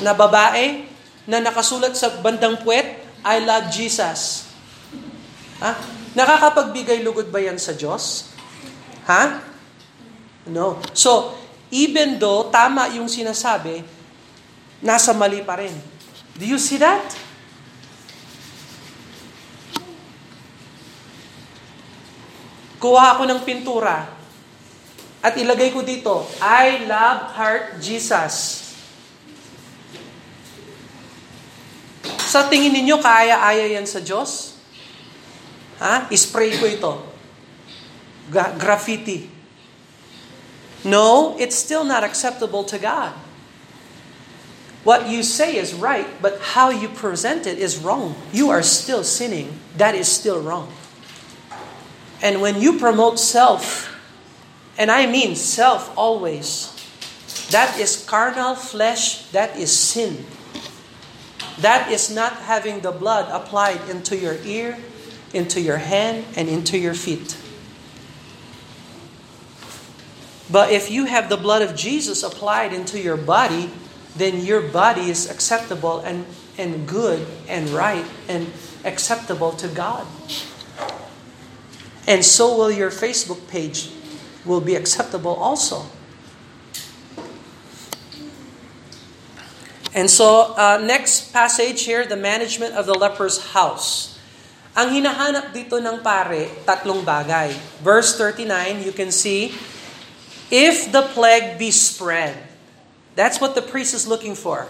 [0.00, 0.88] na babae,
[1.24, 4.48] na nakasulat sa bandang puwet, I love Jesus.
[5.60, 5.72] Ha?
[6.12, 8.28] Nakakapagbigay lugod ba yan sa Diyos?
[9.08, 9.40] Ha?
[10.52, 10.76] No.
[10.92, 11.32] So,
[11.72, 13.80] even though tama yung sinasabi,
[14.84, 15.72] nasa mali pa rin.
[16.36, 17.02] Do you see that?
[22.84, 24.14] Kuha ako ng pintura
[25.24, 28.60] at ilagay ko dito, I love heart Jesus.
[32.28, 34.60] Sa tingin ninyo, kaya-aya yan sa Diyos?
[35.80, 36.12] Ha?
[36.12, 36.92] Ispray ko ito.
[38.28, 39.32] Gra- graffiti.
[40.84, 43.16] No, it's still not acceptable to God.
[44.84, 48.12] What you say is right, but how you present it is wrong.
[48.36, 49.56] You are still sinning.
[49.80, 50.68] That is still wrong.
[52.22, 53.90] And when you promote self,
[54.78, 56.70] and I mean self always,
[57.50, 60.24] that is carnal flesh, that is sin.
[61.58, 64.78] That is not having the blood applied into your ear,
[65.32, 67.36] into your hand, and into your feet.
[70.50, 73.70] But if you have the blood of Jesus applied into your body,
[74.16, 76.26] then your body is acceptable and,
[76.58, 78.52] and good and right and
[78.84, 80.06] acceptable to God.
[82.06, 83.90] And so will your Facebook page
[84.44, 85.86] will be acceptable also.
[89.94, 94.18] And so, uh, next passage here, the management of the leper's house.
[94.74, 97.54] Ang hinahanap dito ng pare, tatlong bagay.
[97.78, 99.54] Verse 39, you can see,
[100.50, 102.34] if the plague be spread,
[103.14, 104.66] That's what the priest is looking for.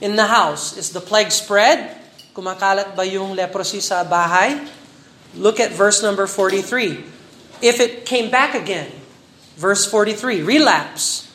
[0.00, 1.92] In the house, is the plague spread?
[2.32, 4.56] Kumakalat ba yung leprosy sa bahay?
[5.34, 7.04] Look at verse number 43.
[7.62, 8.90] If it came back again,
[9.56, 11.30] verse 43, relapse.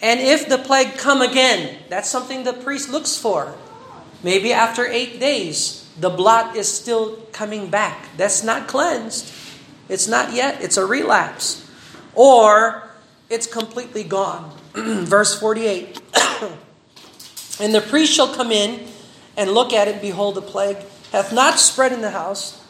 [0.00, 3.54] And if the plague come again, that's something the priest looks for.
[4.22, 8.08] Maybe after eight days, the blood is still coming back.
[8.16, 9.32] That's not cleansed.
[9.88, 10.62] It's not yet.
[10.62, 11.68] It's a relapse.
[12.14, 12.90] Or
[13.28, 14.56] it's completely gone.
[14.74, 16.00] Verse 48
[17.60, 18.86] And the priest shall come in
[19.36, 20.78] and look at it, behold, the plague
[21.12, 22.61] hath not spread in the house,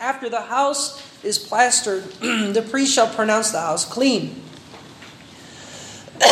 [0.00, 2.04] After the house is plastered,
[2.56, 4.42] the priest shall pronounce the house clean.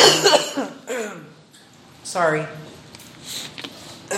[2.02, 2.46] Sorry.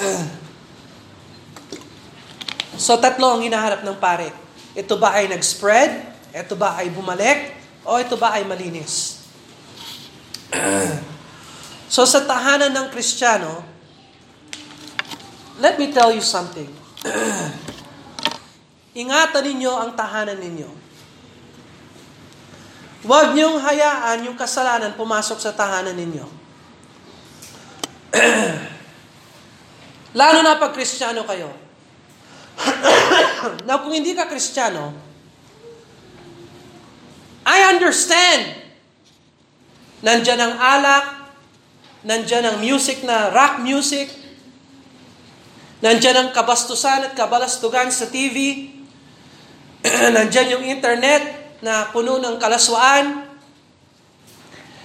[2.77, 4.33] so tatlo ang hinaharap ng pare.
[4.79, 6.07] Ito ba ay nag-spread?
[6.33, 7.57] Ito ba ay bumalik?
[7.89, 9.25] O ito ba ay malinis?
[11.95, 13.65] so sa tahanan ng Kristiyano,
[15.59, 16.69] let me tell you something.
[18.99, 20.71] Ingatan ninyo ang tahanan ninyo.
[23.07, 26.27] Huwag niyong hayaan yung kasalanan pumasok sa tahanan ninyo.
[30.19, 31.55] Lalo na pag kristyano kayo.
[33.71, 34.91] Now, kung hindi ka kristyano,
[37.47, 38.67] I understand.
[40.03, 41.07] Nandyan ang alak,
[42.03, 44.11] nandyan ang music na rock music,
[45.83, 48.78] nandyan ang kabastusan at kabalastugan sa TV,
[50.15, 51.23] nandyan yung internet
[51.63, 53.27] na puno ng kalaswaan,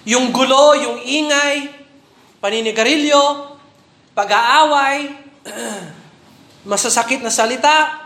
[0.03, 1.71] yung gulo, yung ingay,
[2.43, 3.55] paninigarilyo,
[4.11, 5.15] pag-aaway,
[6.71, 8.03] masasakit na salita,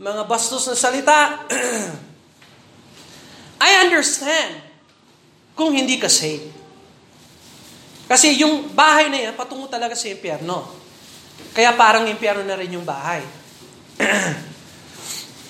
[0.00, 1.46] mga bastos na salita.
[3.66, 4.64] I understand
[5.52, 6.56] kung hindi ka saved.
[8.10, 10.66] Kasi yung bahay na yan, patungo talaga sa impyerno.
[11.54, 13.22] Kaya parang impyerno na rin yung bahay.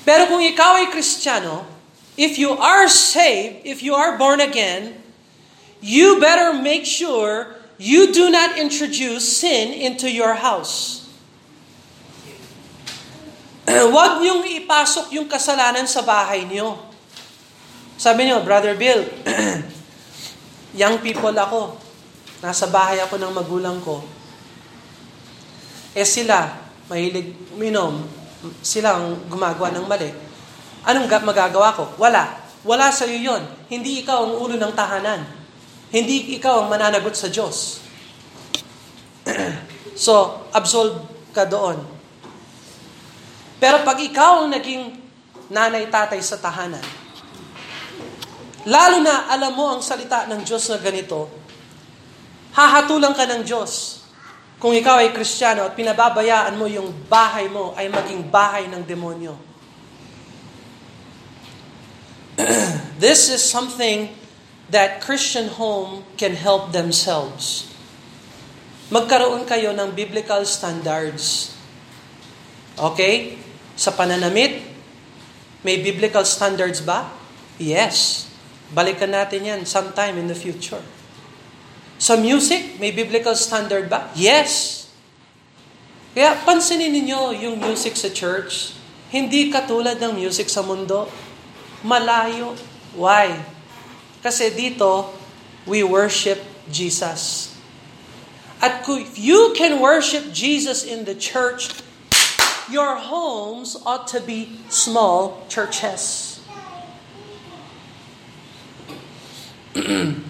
[0.05, 1.69] Pero kung ikaw ay kristyano,
[2.17, 4.97] if you are saved, if you are born again,
[5.81, 11.09] you better make sure you do not introduce sin into your house.
[13.93, 16.77] Huwag niyong ipasok yung kasalanan sa bahay niyo.
[18.01, 19.05] Sabi niyo, Brother Bill,
[20.81, 21.77] young people ako.
[22.41, 24.01] Nasa bahay ako ng magulang ko.
[25.93, 26.57] Eh sila,
[26.89, 28.01] mahilig minom,
[28.65, 30.11] sila ang gumagawa ng mali.
[30.89, 31.93] Anong magagawa ko?
[32.01, 32.41] Wala.
[32.65, 33.43] Wala sa iyo yon.
[33.69, 35.25] Hindi ikaw ang ulo ng tahanan.
[35.93, 37.81] Hindi ikaw ang mananagot sa Diyos.
[39.97, 41.01] so, absolve
[41.33, 41.81] ka doon.
[43.61, 44.97] Pero pag ikaw ang naging
[45.53, 46.85] nanay-tatay sa tahanan,
[48.65, 51.29] lalo na alam mo ang salita ng Diyos na ganito,
[52.57, 54.00] hahatulang ka ng Diyos.
[54.61, 59.33] Kung ikaw ay kristyano at pinababayaan mo yung bahay mo ay maging bahay ng demonyo.
[63.01, 64.13] This is something
[64.69, 67.73] that Christian home can help themselves.
[68.93, 71.57] Magkaroon kayo ng biblical standards.
[72.77, 73.41] Okay?
[73.81, 74.61] Sa pananamit,
[75.65, 77.09] may biblical standards ba?
[77.57, 78.29] Yes.
[78.77, 80.85] Balikan natin yan sometime in the future.
[82.01, 84.09] Sa music, may biblical standard ba?
[84.17, 84.89] Yes.
[86.17, 88.73] Kaya pansinin ninyo yung music sa church.
[89.13, 91.13] Hindi katulad ng music sa mundo.
[91.85, 92.57] Malayo.
[92.97, 93.37] Why?
[94.25, 95.13] Kasi dito,
[95.69, 96.41] we worship
[96.73, 97.53] Jesus.
[98.65, 101.69] At if you can worship Jesus in the church,
[102.73, 106.41] your homes ought to be small churches.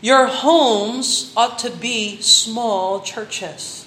[0.00, 3.86] Your homes ought to be small churches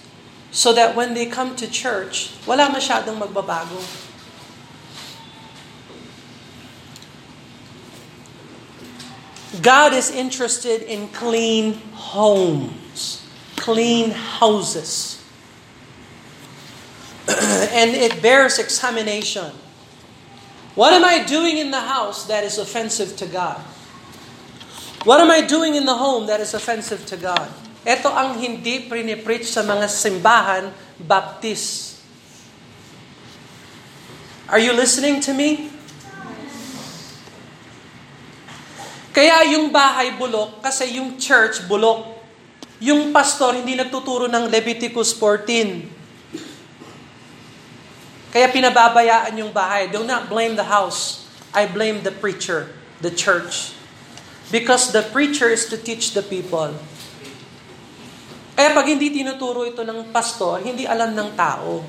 [0.51, 3.81] so that when they come to church, wala masyadong magbabago.
[9.61, 15.23] God is interested in clean homes, clean houses.
[17.27, 19.51] and it bears examination.
[20.75, 23.61] What am I doing in the house that is offensive to God?
[25.03, 27.51] What am I doing in the home that is offensive to God?
[27.83, 31.99] Ito ang hindi prinipreach sa mga simbahan, Baptist.
[34.47, 35.67] Are you listening to me?
[39.11, 42.23] Kaya yung bahay bulok, kasi yung church bulok.
[42.79, 45.83] Yung pastor hindi nagtuturo ng Leviticus 14.
[48.31, 49.91] Kaya pinababayaan yung bahay.
[49.91, 51.27] Do not blame the house.
[51.51, 52.71] I blame the preacher,
[53.03, 53.82] the church.
[54.51, 56.75] Because the preacher is to teach the people.
[58.53, 61.81] Kaya pag hindi tinuturo ito ng pastor, hindi alam ng tao.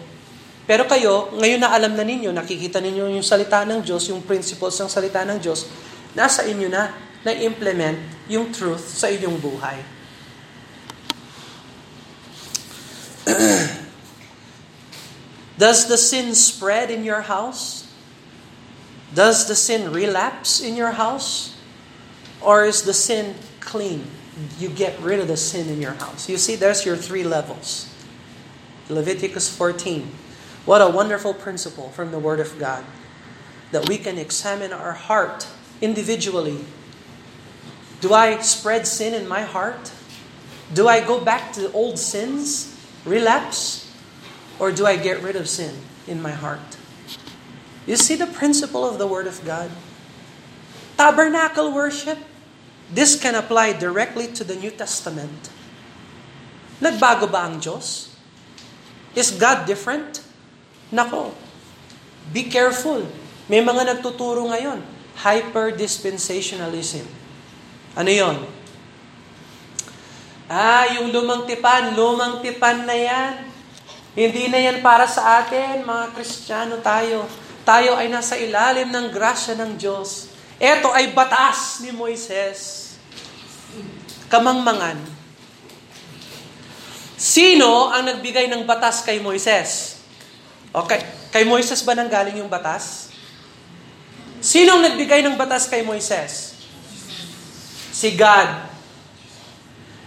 [0.64, 4.80] Pero kayo, ngayon na alam na ninyo, nakikita ninyo yung salita ng Diyos, yung principles
[4.80, 5.68] ng salita ng Diyos,
[6.16, 6.88] nasa inyo na
[7.20, 8.00] na-implement
[8.32, 9.78] yung truth sa inyong buhay.
[15.60, 17.86] Does the sin spread in your house?
[19.14, 21.53] Does the sin relapse in your house?
[22.44, 24.06] Or is the sin clean?
[24.58, 26.28] You get rid of the sin in your house.
[26.28, 27.92] You see, there's your three levels.
[28.88, 30.10] Leviticus 14.
[30.66, 32.84] What a wonderful principle from the Word of God
[33.70, 35.46] that we can examine our heart
[35.80, 36.64] individually.
[38.00, 39.92] Do I spread sin in my heart?
[40.72, 43.90] Do I go back to old sins, relapse?
[44.58, 45.74] Or do I get rid of sin
[46.06, 46.76] in my heart?
[47.86, 49.70] You see the principle of the Word of God?
[50.96, 52.18] Tabernacle worship,
[52.92, 55.48] this can apply directly to the New Testament.
[56.82, 58.12] Nagbago ba ang Diyos?
[59.14, 60.20] Is God different?
[60.90, 61.32] Nako,
[62.34, 63.06] be careful.
[63.46, 64.82] May mga nagtuturo ngayon,
[65.22, 67.06] hyper-dispensationalism.
[67.94, 68.36] Ano yon?
[70.50, 73.32] Ah, yung lumang tipan, lumang tipan na yan.
[74.14, 77.26] Hindi na yan para sa atin, mga Kristiyano tayo.
[77.64, 80.33] Tayo ay nasa ilalim ng grasya ng Diyos.
[80.58, 82.94] Ito ay batas ni Moises.
[84.30, 84.98] Kamangmangan.
[87.14, 90.02] Sino ang nagbigay ng batas kay Moises?
[90.74, 91.00] Okay.
[91.34, 93.10] Kay Moises ba nanggaling yung batas?
[94.44, 96.54] Sino ang nagbigay ng batas kay Moises?
[97.94, 98.74] Si God.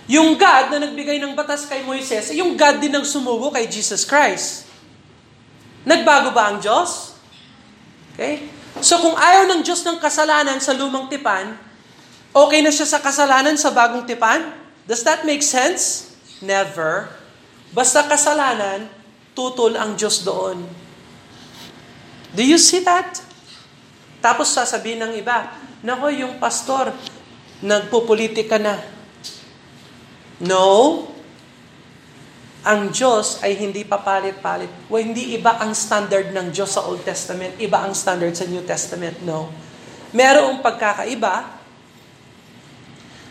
[0.08, 4.08] Yung God na nagbigay ng batas kay Moises, yung God din ang sumugo kay Jesus
[4.08, 4.72] Christ.
[5.84, 7.16] Nagbago ba ang Diyos?
[8.16, 8.57] Okay?
[8.82, 11.58] So kung ayaw ng Diyos ng kasalanan sa lumang tipan,
[12.34, 14.54] okay na siya sa kasalanan sa bagong tipan?
[14.86, 16.14] Does that make sense?
[16.40, 17.10] Never.
[17.74, 18.88] Basta kasalanan,
[19.36, 20.64] tutol ang Diyos doon.
[22.32, 23.20] Do you see that?
[24.22, 25.52] Tapos sasabihin ng iba,
[25.86, 26.90] Nako, yung pastor,
[27.62, 28.82] nagpupolitika na.
[30.42, 31.06] No.
[32.66, 34.90] Ang Diyos ay hindi papalit-palit.
[34.90, 38.66] Well, hindi iba ang standard ng Diyos sa Old Testament, iba ang standard sa New
[38.66, 39.22] Testament.
[39.22, 39.54] No.
[40.16, 41.58] Merong pagkakaiba.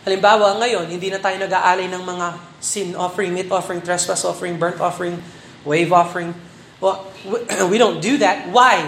[0.07, 2.27] Halimbawa, ngayon, hindi na tayo nag-aalay ng mga
[2.63, 5.19] sin offering, meat offering, trespass offering, burnt offering,
[5.67, 6.31] wave offering.
[6.79, 7.11] Well,
[7.73, 8.47] we don't do that.
[8.55, 8.87] Why?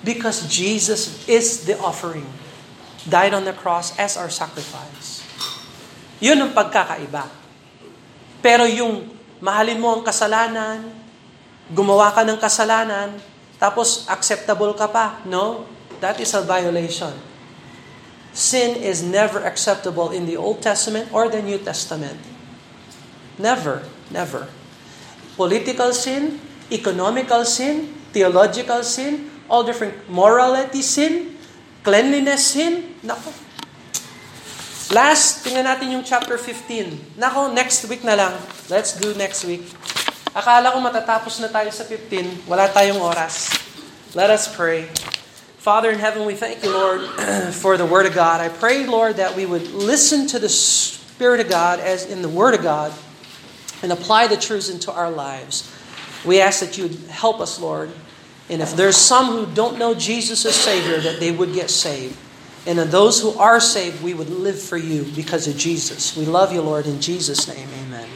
[0.00, 2.24] Because Jesus is the offering.
[3.06, 5.22] Died on the cross as our sacrifice.
[6.18, 7.45] Yun ang pagkakaiba.
[8.46, 9.10] Pero yung
[9.42, 10.86] mahalin mo ang kasalanan,
[11.74, 13.18] gumawa ka ng kasalanan,
[13.58, 15.66] tapos acceptable ka pa, no?
[15.98, 17.10] That is a violation.
[18.30, 22.22] Sin is never acceptable in the Old Testament or the New Testament.
[23.34, 23.82] Never,
[24.14, 24.46] never.
[25.34, 26.38] Political sin,
[26.70, 31.34] economical sin, theological sin, all different morality sin,
[31.82, 33.34] cleanliness sin, nako,
[34.94, 37.18] Last, tingnan natin yung chapter 15.
[37.18, 38.34] Nako, next week na lang.
[38.70, 39.66] Let's do next week.
[40.30, 42.46] Akala ko matatapos na tayo sa 15.
[42.46, 43.50] Wala tayong oras.
[44.14, 44.86] Let us pray.
[45.58, 47.02] Father in heaven, we thank you, Lord,
[47.62, 48.38] for the Word of God.
[48.38, 52.30] I pray, Lord, that we would listen to the Spirit of God as in the
[52.30, 52.94] Word of God
[53.82, 55.66] and apply the truths into our lives.
[56.22, 57.90] We ask that you help us, Lord.
[58.46, 62.14] And if there's some who don't know Jesus as Savior, that they would get saved.
[62.66, 66.16] And in those who are saved, we would live for you because of Jesus.
[66.16, 67.68] We love you, Lord, in Jesus' name.
[67.84, 68.08] Amen.